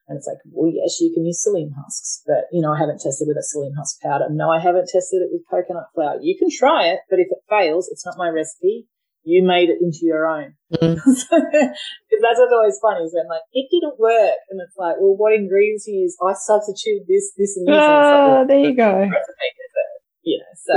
[0.08, 3.00] And it's like, well, yes, you can use psyllium husks, but you know, I haven't
[3.00, 4.26] tested with a psyllium husk powder.
[4.30, 6.18] No, I haven't tested it with coconut flour.
[6.20, 8.88] You can try it, but if it fails, it's not my recipe.
[9.28, 10.54] You made it into your own.
[10.72, 10.96] Mm.
[11.04, 14.40] so, that's what's always funny is when like, it didn't work.
[14.48, 16.16] And it's like, well, what ingredients you use?
[16.24, 17.76] I substitute this, this and this.
[17.76, 19.04] Oh, and there you go.
[19.04, 19.48] Recipe,
[20.22, 20.74] you know, so,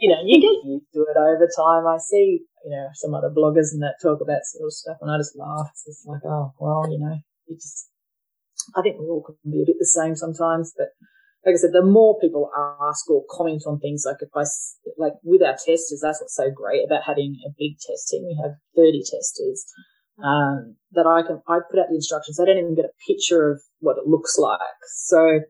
[0.00, 1.86] you know, you get used to it over time.
[1.86, 5.10] I see you know, some other bloggers and that talk about sort of stuff, and
[5.10, 5.70] I just laugh.
[5.72, 7.16] It's just like, oh, well, you know,
[7.46, 7.88] you just,
[8.76, 10.88] I think we all can be a bit the same sometimes, but
[11.44, 12.50] like I said, the more people
[12.82, 14.44] ask or comment on things, like if I,
[14.98, 18.24] like with our testers, that's what's so great about having a big test team.
[18.26, 19.64] We have 30 testers,
[20.22, 22.36] um, that I can, I put out the instructions.
[22.36, 24.60] They don't even get a picture of what it looks like.
[24.96, 25.40] So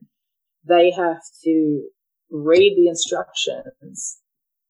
[0.67, 1.83] they have to
[2.31, 4.21] read the instructions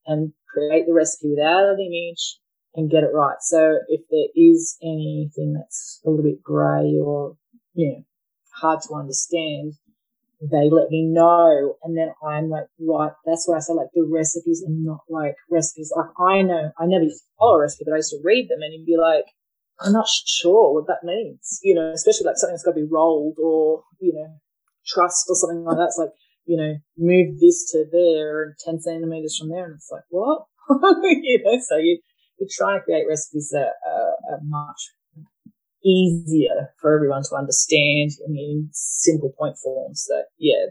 [0.07, 2.39] and create the recipe without an image
[2.73, 3.37] and get it right.
[3.41, 7.35] So if there is anything that's a little bit grey or,
[7.73, 8.03] you know,
[8.59, 9.73] hard to understand,
[10.41, 11.75] they let me know.
[11.83, 15.35] And then I'm like, right, that's why I say like the recipes are not like
[15.49, 15.93] recipes.
[15.95, 18.49] Like I know, I never used to follow a recipe, but I used to read
[18.49, 19.25] them and you'd be like,
[19.79, 22.89] I'm not sure what that means, you know, especially like something that's got to be
[22.89, 24.37] rolled or, you know,
[24.85, 25.93] trussed or something like that.
[25.93, 26.13] It's like,
[26.45, 29.65] you know, move this to there and 10 centimeters from there.
[29.65, 30.45] And it's like, what?
[30.69, 31.99] you know, so you,
[32.39, 34.91] you try to create recipes that are, are, much
[35.83, 39.95] easier for everyone to understand in, simple point form.
[39.95, 40.67] So yeah,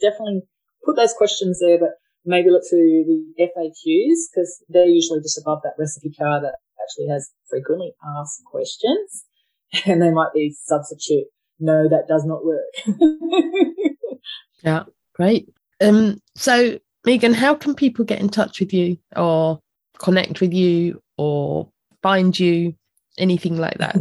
[0.00, 0.42] definitely
[0.84, 1.90] put those questions there, but
[2.24, 7.08] maybe look through the FAQs because they're usually just above that recipe card that actually
[7.08, 9.24] has frequently asked questions
[9.86, 11.26] and they might be substitute.
[11.58, 12.60] No, that does not work.
[14.62, 14.84] yeah.
[15.14, 15.48] Great.
[15.80, 19.60] Um, so, Megan, how can people get in touch with you or
[19.98, 21.70] connect with you or
[22.02, 22.74] find you?
[23.18, 23.96] Anything like that?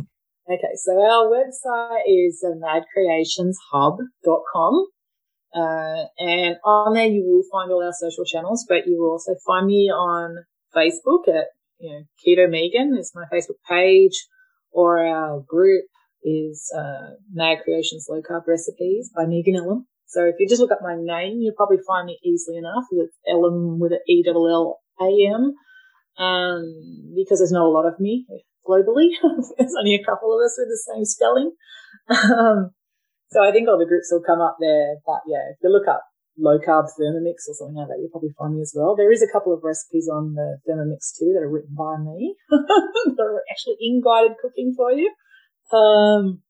[0.48, 4.86] Okay, so our website is madcreationshub.com.
[5.56, 9.34] Uh, and on there you will find all our social channels, but you will also
[9.44, 10.46] find me on
[10.76, 11.48] Facebook at,
[11.80, 14.28] you know, Keto Megan is my Facebook page
[14.72, 15.86] or our group
[16.24, 19.88] is, uh, Mad Creations Low Carb Recipes by Megan Ellam.
[20.06, 22.86] So if you just look up my name, you'll probably find me easily enough.
[22.92, 25.56] It's Ellam with an E L L A M.
[26.24, 28.28] Um, because there's not a lot of me
[28.68, 29.14] globally.
[29.58, 31.52] there's only a couple of us with the same spelling.
[32.10, 32.72] Um,
[33.30, 34.98] so I think all the groups will come up there.
[35.06, 36.04] But yeah, if you look up
[36.38, 38.96] low carb Thermomix or something like that, you'll probably find me as well.
[38.96, 42.36] There is a couple of recipes on the Thermomix too that are written by me.
[42.50, 45.12] that are actually in guided cooking for you.
[45.72, 46.42] Um,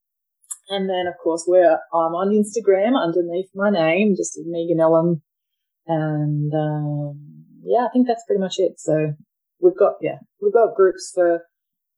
[0.69, 5.21] and then, of course, we're, I'm on Instagram underneath my name, just Megan Ellam.
[5.87, 8.79] And, um, yeah, I think that's pretty much it.
[8.79, 9.13] So
[9.61, 11.41] we've got, yeah, we've got groups for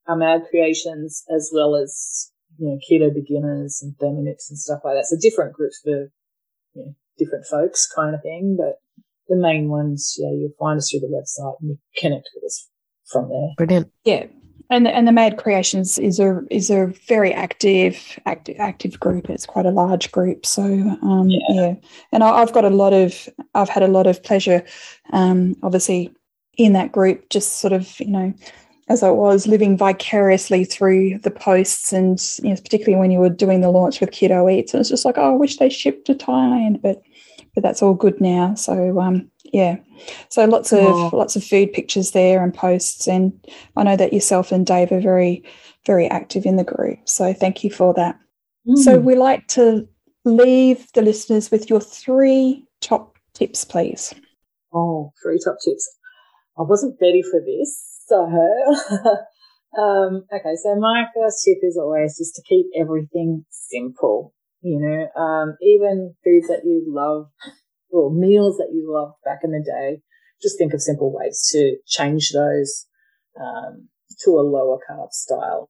[0.07, 4.95] our mad creations as well as you know, keto beginners and Thermomix and stuff like
[4.95, 5.05] that.
[5.05, 6.11] So different groups for
[6.73, 8.57] you know, different folks kind of thing.
[8.57, 8.79] But
[9.27, 12.67] the main ones, yeah, you'll find us through the website and you connect with us
[13.11, 13.49] from there.
[13.57, 13.91] Brilliant.
[14.03, 14.25] Yeah.
[14.69, 19.29] And the, and the Mad Creations is a is a very active active active group.
[19.29, 20.45] It's quite a large group.
[20.45, 21.39] So um, yeah.
[21.49, 21.73] yeah.
[22.11, 24.65] and I, have got a lot of I've had a lot of pleasure,
[25.13, 26.13] um, obviously,
[26.57, 27.29] in that group.
[27.29, 28.34] Just sort of you know
[28.89, 33.30] as I was living vicariously through the posts, and you know, particularly when you were
[33.30, 36.05] doing the launch with Keto Eats, it was just like, oh, I wish they shipped
[36.05, 37.01] to Thailand, but
[37.53, 38.53] but that's all good now.
[38.55, 39.77] So um, yeah,
[40.30, 41.09] so lots of oh.
[41.14, 43.34] lots of food pictures there and posts, and
[43.76, 45.43] I know that yourself and Dave are very
[45.85, 46.99] very active in the group.
[47.05, 48.18] So thank you for that.
[48.68, 48.77] Mm.
[48.77, 49.88] So we like to
[50.23, 54.14] leave the listeners with your three top tips, please.
[54.73, 55.89] Oh, three top tips.
[56.57, 58.25] I wasn't ready for this so,
[59.81, 64.34] um, okay, so my first tip is always just to keep everything simple.
[64.61, 67.27] You know, um, even foods that you love
[67.91, 70.01] or meals that you loved back in the day,
[70.41, 72.88] just think of simple ways to change those
[73.39, 73.89] um,
[74.23, 75.69] to a lower carb style.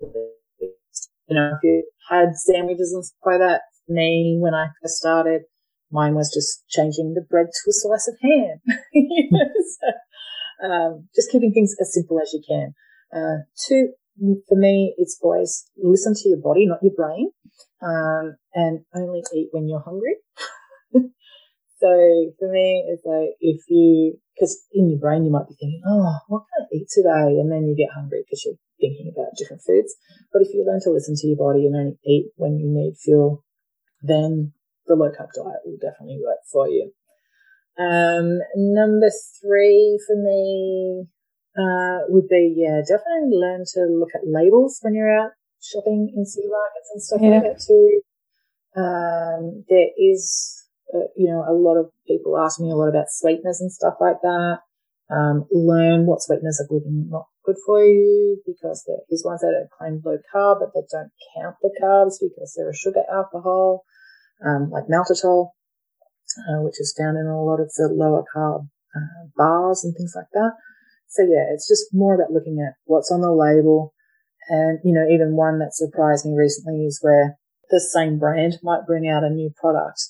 [0.00, 5.42] You know, if you had sandwiches and stuff like that, me when I first started,
[5.90, 8.60] mine was just changing the bread to a slice of ham.
[9.80, 9.88] so,
[10.62, 12.74] um, just keeping things as simple as you can.
[13.14, 13.92] Uh, two,
[14.48, 17.30] for me, it's always listen to your body, not your brain,
[17.82, 20.16] um, and only eat when you're hungry.
[20.92, 25.82] so for me, it's like if you, because in your brain you might be thinking,
[25.86, 27.38] oh, what can I eat today?
[27.38, 29.94] And then you get hungry because you're thinking about different foods.
[30.32, 32.96] But if you learn to listen to your body and only eat when you need
[32.96, 33.44] fuel,
[34.02, 34.52] then
[34.86, 36.92] the low carb diet will definitely work for you.
[37.78, 39.10] Um, number
[39.40, 41.06] three for me
[41.56, 45.30] uh, would be yeah, definitely learn to look at labels when you're out
[45.62, 47.28] shopping in supermarkets and stuff yeah.
[47.30, 48.00] like that too.
[48.76, 53.10] Um, there is, uh, you know, a lot of people ask me a lot about
[53.10, 54.58] sweeteners and stuff like that.
[55.10, 59.40] Um, learn what sweeteners are good and not good for you because there is ones
[59.40, 63.02] that are claimed low carb, but they don't count the carbs because they're a sugar
[63.10, 63.84] alcohol,
[64.44, 65.52] um, like maltitol
[66.48, 70.12] uh, which is found in a lot of the lower carb uh, bars and things
[70.14, 70.52] like that.
[71.08, 73.94] So yeah, it's just more about looking at what's on the label.
[74.48, 77.36] And, you know, even one that surprised me recently is where
[77.70, 80.00] the same brand might bring out a new product.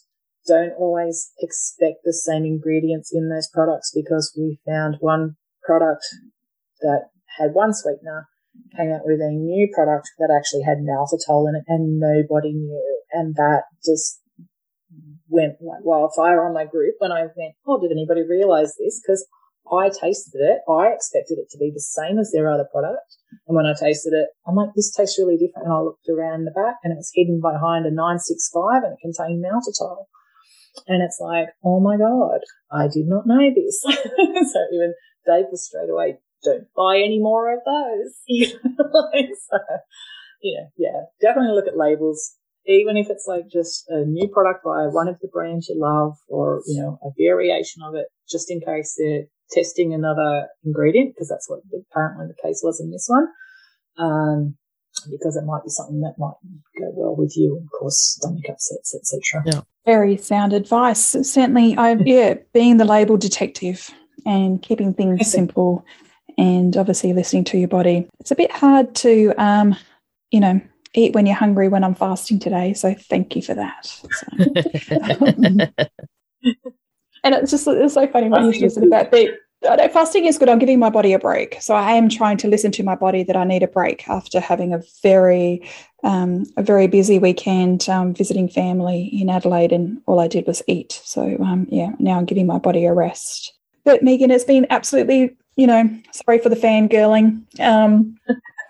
[0.47, 6.05] Don't always expect the same ingredients in those products because we found one product
[6.81, 8.28] that had one sweetener
[8.77, 13.03] came out with a new product that actually had maltitol in it and nobody knew.
[13.12, 14.20] And that just
[15.28, 19.00] went like wildfire on my group when I went, oh, did anybody realize this?
[19.00, 19.26] Because
[19.70, 20.60] I tasted it.
[20.68, 23.16] I expected it to be the same as their other product.
[23.46, 25.68] And when I tasted it, I'm like, this tastes really different.
[25.68, 29.05] And I looked around the back and it was hidden behind a 965 and it
[29.05, 30.09] contained maltitol.
[30.86, 32.40] And it's like, oh my God,
[32.70, 33.80] I did not know this.
[33.84, 34.94] so even
[35.26, 38.14] Dave was straight away, don't buy any more of those.
[38.28, 39.59] so,
[40.40, 42.36] you know, yeah, definitely look at labels
[42.66, 46.16] even if it's like just a new product by one of the brands you love
[46.28, 51.28] or, you know, a variation of it, just in case they're testing another ingredient, because
[51.28, 51.60] that's what
[51.90, 53.26] apparently the case was in this one.
[53.98, 54.56] Um,
[55.10, 56.35] because it might be something that might
[56.78, 59.43] go well with you and cause stomach upsets, etc.
[59.47, 59.60] Yeah.
[59.86, 61.01] Very sound advice.
[61.01, 63.90] Certainly, I yeah, being the label detective
[64.26, 65.85] and keeping things simple,
[66.36, 68.09] and obviously listening to your body.
[68.20, 69.76] It's a bit hard to, um,
[70.30, 70.60] you know,
[70.94, 72.74] eat when you're hungry when I'm fasting today.
[72.74, 73.86] So thank you for that.
[73.86, 74.27] So,
[77.24, 80.48] and it's just it's so funny when you said about the fasting is good.
[80.48, 81.60] I'm giving my body a break.
[81.60, 84.40] So I am trying to listen to my body that I need a break after
[84.40, 85.69] having a very
[86.05, 90.62] um, a very busy weekend um, visiting family in Adelaide, and all I did was
[90.69, 91.01] eat.
[91.05, 93.52] So um, yeah, now I'm giving my body a rest.
[93.85, 97.43] But Megan, it's been absolutely you know sorry for the fangirling.
[97.60, 98.16] Um,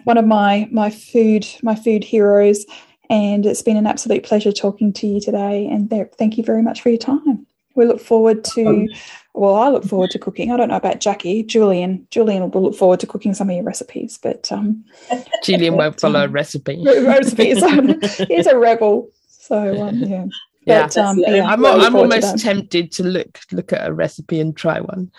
[0.04, 2.64] one of my my food my food heroes,
[3.10, 5.66] and it's been an absolute pleasure talking to you today.
[5.66, 7.46] And there, thank you very much for your time.
[7.74, 8.88] We look forward to.
[9.34, 10.50] Well, I look forward to cooking.
[10.50, 12.04] I don't know about Jackie, Julian.
[12.10, 14.84] Julian will look forward to cooking some of your recipes, but um,
[15.44, 16.82] Julian won't follow um, recipe.
[16.84, 17.62] recipes.
[18.28, 20.26] He's a rebel, so um, yeah.
[20.66, 24.56] But, yeah, um, yeah, I'm, I'm almost tempted to look look at a recipe and
[24.56, 25.12] try one.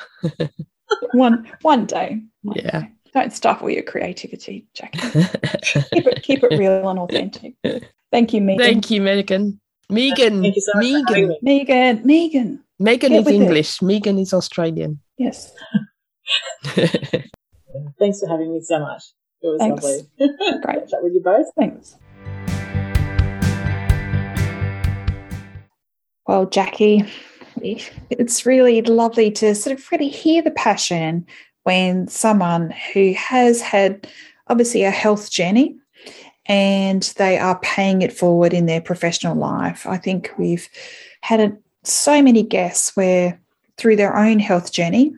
[1.13, 2.21] one one day.
[2.41, 2.81] One yeah.
[2.81, 2.91] Day.
[3.13, 4.99] Don't stifle your creativity, Jackie.
[5.91, 7.55] keep it keep it real and authentic.
[8.11, 8.65] Thank you, Megan.
[8.65, 9.59] Thank you, Megan.
[9.89, 10.41] Megan.
[10.41, 11.35] Thank you so Megan.
[11.41, 12.05] Megan.
[12.05, 12.63] Megan.
[12.77, 13.81] Megan Get is English.
[13.81, 13.85] It.
[13.85, 14.99] Megan is Australian.
[15.17, 15.51] Yes.
[17.99, 19.03] Thanks for having me so much.
[19.41, 19.83] It was Thanks.
[19.83, 20.61] lovely.
[20.61, 20.79] Great.
[20.79, 21.47] Catch up with you both.
[21.57, 21.95] Thanks.
[26.27, 27.05] Well, Jackie,
[27.61, 31.25] it's really lovely to sort of really hear the passion
[31.63, 34.07] when someone who has had
[34.47, 35.75] obviously a health journey
[36.45, 39.85] and they are paying it forward in their professional life.
[39.85, 40.67] I think we've
[41.21, 43.39] had a, so many guests where
[43.77, 45.13] through their own health journey,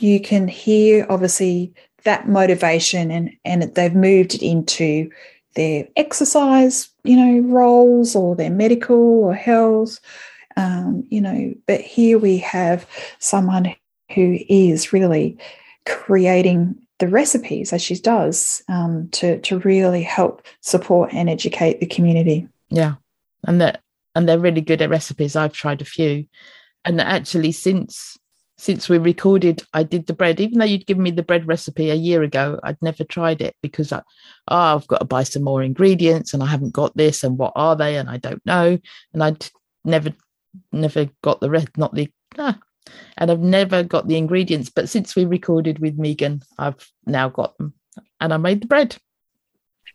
[0.00, 1.72] you can hear obviously
[2.04, 5.10] that motivation and, and they've moved it into
[5.54, 10.00] their exercise, you know, roles or their medical or health,
[10.56, 11.54] um, you know.
[11.66, 12.86] But here we have
[13.18, 13.74] someone
[14.14, 15.38] who is really
[15.86, 21.86] creating the recipes as she does um, to to really help support and educate the
[21.86, 22.48] community.
[22.68, 22.94] Yeah,
[23.44, 23.82] and that
[24.14, 25.36] and they're really good at recipes.
[25.36, 26.26] I've tried a few,
[26.84, 28.18] and actually since
[28.58, 30.40] since we recorded, I did the bread.
[30.40, 33.54] Even though you'd given me the bread recipe a year ago, I'd never tried it
[33.62, 33.98] because I,
[34.48, 37.52] oh, I've got to buy some more ingredients, and I haven't got this, and what
[37.54, 38.78] are they, and I don't know,
[39.12, 39.48] and I'd
[39.84, 40.12] never
[40.72, 42.58] never got the red, not the ah,
[43.18, 44.70] and I've never got the ingredients.
[44.70, 47.74] But since we recorded with Megan, I've now got them,
[48.20, 48.96] and I made the bread.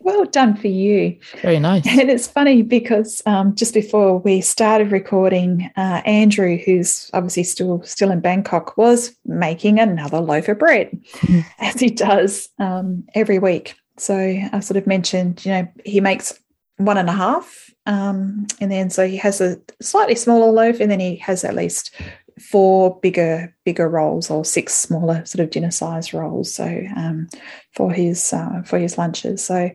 [0.04, 1.20] Well done for you.
[1.42, 1.86] Very nice.
[1.88, 7.84] And it's funny because um, just before we started recording, uh, Andrew, who's obviously still
[7.84, 11.00] still in Bangkok, was making another loaf of bread,
[11.60, 13.76] as he does um, every week.
[13.98, 16.40] So I sort of mentioned, you know, he makes
[16.78, 20.90] one and a half, um, and then so he has a slightly smaller loaf, and
[20.90, 21.94] then he has at least
[22.42, 26.54] four bigger bigger rolls or six smaller sort of dinner size rolls.
[26.54, 27.30] So um,
[27.72, 29.44] for his uh, for his lunches.
[29.44, 29.72] So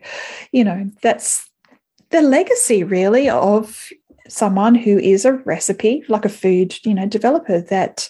[0.53, 1.49] you know that's
[2.11, 3.91] the legacy really of
[4.29, 8.09] someone who is a recipe like a food you know developer that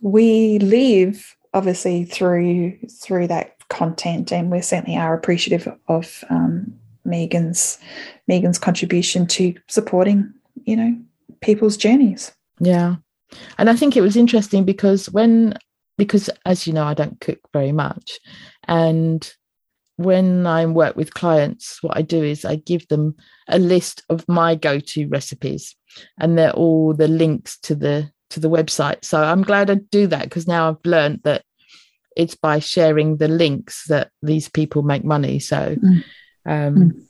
[0.00, 6.72] we live obviously through through that content and we certainly are appreciative of um,
[7.04, 7.78] megan's
[8.26, 10.32] megan's contribution to supporting
[10.64, 10.96] you know
[11.40, 12.96] people's journeys Yeah.
[13.58, 15.54] And I think it was interesting because when,
[15.98, 18.18] because as you know, I don't cook very much.
[18.66, 19.30] And
[19.96, 23.16] when I work with clients, what I do is I give them
[23.48, 25.76] a list of my go-to recipes
[26.18, 29.04] and they're all the links to the to the website.
[29.04, 31.42] So I'm glad I do that because now I've learned that
[32.16, 35.38] it's by sharing the links that these people make money.
[35.38, 36.04] So Mm.
[36.46, 37.02] um Mm.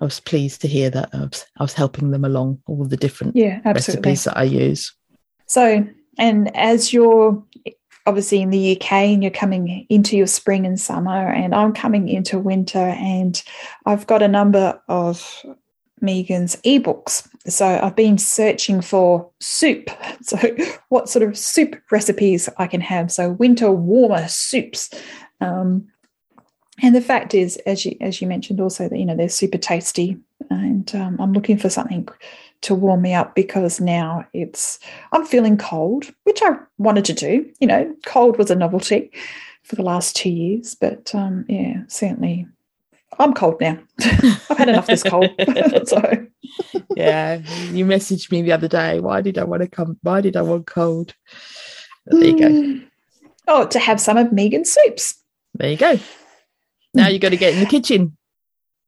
[0.00, 2.96] I was pleased to hear that I was, I was helping them along all the
[2.96, 4.92] different yeah recipes that I use.
[5.46, 5.86] So,
[6.18, 7.42] and as you're
[8.06, 12.08] obviously in the UK and you're coming into your spring and summer, and I'm coming
[12.08, 13.42] into winter, and
[13.86, 15.44] I've got a number of
[16.00, 17.28] Megan's ebooks.
[17.48, 19.90] So I've been searching for soup.
[20.22, 20.38] So,
[20.88, 23.12] what sort of soup recipes I can have?
[23.12, 24.88] So, winter warmer soups.
[25.42, 25.88] Um,
[26.82, 29.58] and the fact is, as you as you mentioned, also that you know they're super
[29.58, 30.16] tasty,
[30.48, 32.08] and um, I'm looking for something
[32.64, 34.78] to warm me up because now it's
[35.12, 37.50] I'm feeling cold, which I wanted to do.
[37.60, 39.10] You know, cold was a novelty
[39.62, 42.46] for the last two years, but um, yeah, certainly
[43.18, 43.78] I'm cold now.
[44.00, 45.28] I've had enough of this cold.
[45.86, 46.26] so
[46.96, 47.36] yeah,
[47.70, 48.98] you messaged me the other day.
[48.98, 49.98] Why did I want to come?
[50.02, 51.14] Why did I want cold?
[52.06, 52.48] But there you go.
[52.48, 52.86] Mm.
[53.46, 55.16] Oh, to have some of Megan's soups.
[55.54, 55.98] There you go.
[56.94, 58.16] Now you've got to get in the kitchen.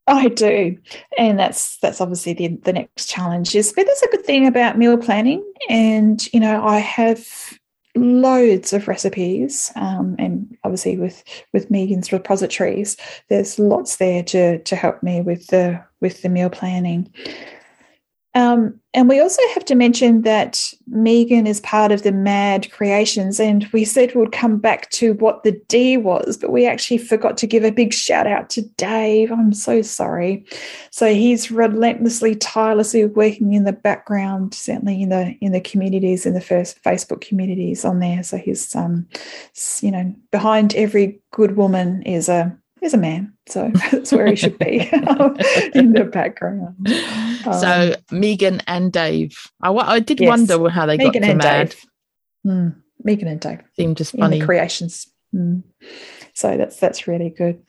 [0.06, 0.78] I do,
[1.18, 3.54] and that's that's obviously the the next challenge.
[3.54, 7.26] Is but that's a good thing about meal planning, and you know I have
[7.96, 12.96] loads of recipes, um, and obviously with with Megan's repositories,
[13.28, 17.12] there's lots there to to help me with the with the meal planning.
[18.36, 23.40] Um, and we also have to mention that Megan is part of the MAD Creations,
[23.40, 27.38] and we said we'd come back to what the D was, but we actually forgot
[27.38, 29.32] to give a big shout out to Dave.
[29.32, 30.44] I'm so sorry.
[30.90, 36.34] So he's relentlessly, tirelessly working in the background, certainly in the in the communities, in
[36.34, 38.22] the first Facebook communities on there.
[38.22, 39.08] So he's, um,
[39.80, 43.32] you know, behind every good woman is a is a man.
[43.48, 44.80] So that's where he should be
[45.74, 46.76] in the background.
[47.52, 49.36] So Megan and Dave.
[49.62, 51.68] I, I did Um, yes, wonder how they Megan got to and mad.
[51.70, 51.84] Dave.
[52.44, 52.68] Hmm,
[53.02, 53.60] Megan and Dave.
[53.76, 54.40] Seemed just funny.
[54.40, 55.06] creations.
[55.34, 55.62] Mm.
[56.34, 57.62] So that's that's really good.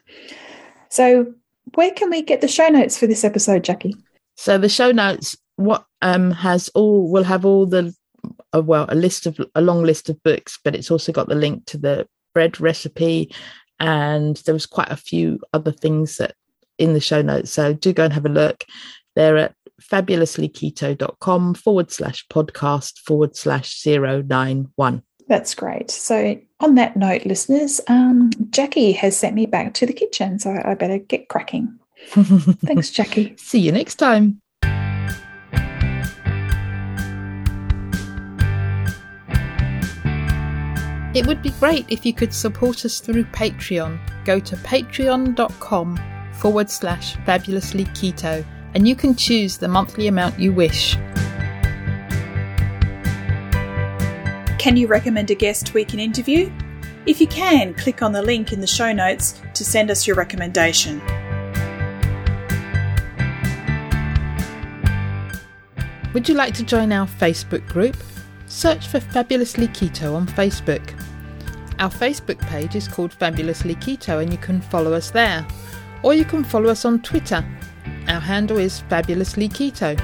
[0.90, 1.34] So
[1.76, 3.96] where can we get the show notes for this episode, Jackie?
[4.36, 7.94] So the show notes what um has all will have all the
[8.54, 11.36] uh, well a list of a long list of books, but it's also got the
[11.36, 13.34] link to the bread recipe,
[13.80, 16.36] and there was quite a few other things that
[16.78, 17.52] in the show notes.
[17.52, 18.64] So do go and have a look.
[19.16, 25.04] They're at fabulouslyketo.com forward slash podcast forward slash zero nine one.
[25.28, 25.92] That's great.
[25.92, 30.58] So, on that note, listeners, um, Jackie has sent me back to the kitchen, so
[30.64, 31.78] I better get cracking.
[32.08, 33.36] Thanks, Jackie.
[33.38, 34.42] See you next time.
[41.14, 44.00] It would be great if you could support us through Patreon.
[44.24, 46.00] Go to patreon.com
[46.34, 50.96] forward slash fabulously keto and you can choose the monthly amount you wish.
[54.58, 56.52] Can you recommend a guest we can interview?
[57.06, 60.16] If you can, click on the link in the show notes to send us your
[60.16, 61.02] recommendation.
[66.14, 67.96] Would you like to join our Facebook group?
[68.48, 70.82] Search for Fabulously Keto on Facebook.
[71.80, 75.48] Our Facebook page is called Fabulously Keto and you can follow us there.
[76.02, 77.46] Or you can follow us on Twitter.
[78.08, 80.00] Our handle is Fabulously Keto.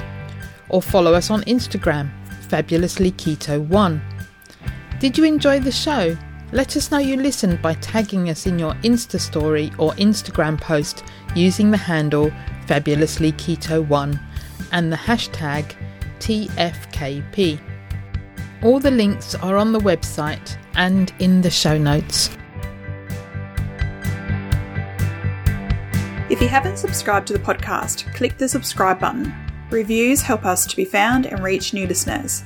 [0.68, 2.10] Or follow us on Instagram,
[2.48, 4.00] Fabulously Keto1.
[5.00, 6.16] Did you enjoy the show?
[6.52, 11.04] Let us know you listened by tagging us in your Insta story or Instagram post
[11.34, 12.30] using the handle
[12.66, 14.20] Fabulously Keto1
[14.72, 15.74] and the hashtag
[16.20, 17.58] TFKP.
[18.62, 22.30] All the links are on the website and in the show notes.
[26.30, 29.34] If you haven't subscribed to the podcast, click the subscribe button.
[29.68, 32.42] Reviews help us to be found and reach new listeners.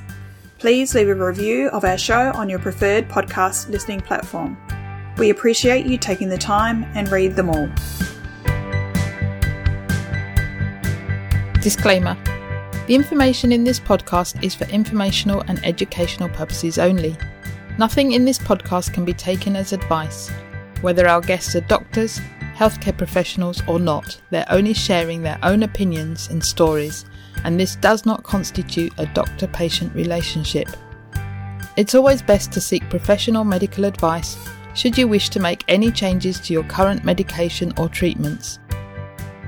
[0.59, 4.59] Please leave a review of our show on your preferred podcast listening platform.
[5.17, 7.69] We appreciate you taking the time and read them all.
[11.61, 12.17] Disclaimer
[12.89, 17.17] The information in this podcast is for informational and educational purposes only.
[17.79, 20.31] Nothing in this podcast can be taken as advice.
[20.81, 22.21] Whether our guests are doctors,
[22.59, 27.05] healthcare professionals, or not, they're only sharing their own opinions and stories,
[27.45, 30.69] and this does not constitute a doctor patient relationship.
[31.77, 34.37] It's always best to seek professional medical advice
[34.75, 38.59] should you wish to make any changes to your current medication or treatments.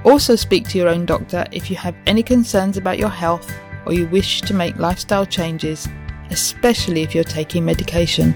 [0.04, 3.52] Also, speak to your own doctor if you have any concerns about your health
[3.86, 5.88] or you wish to make lifestyle changes
[6.30, 8.34] especially if you're taking medication.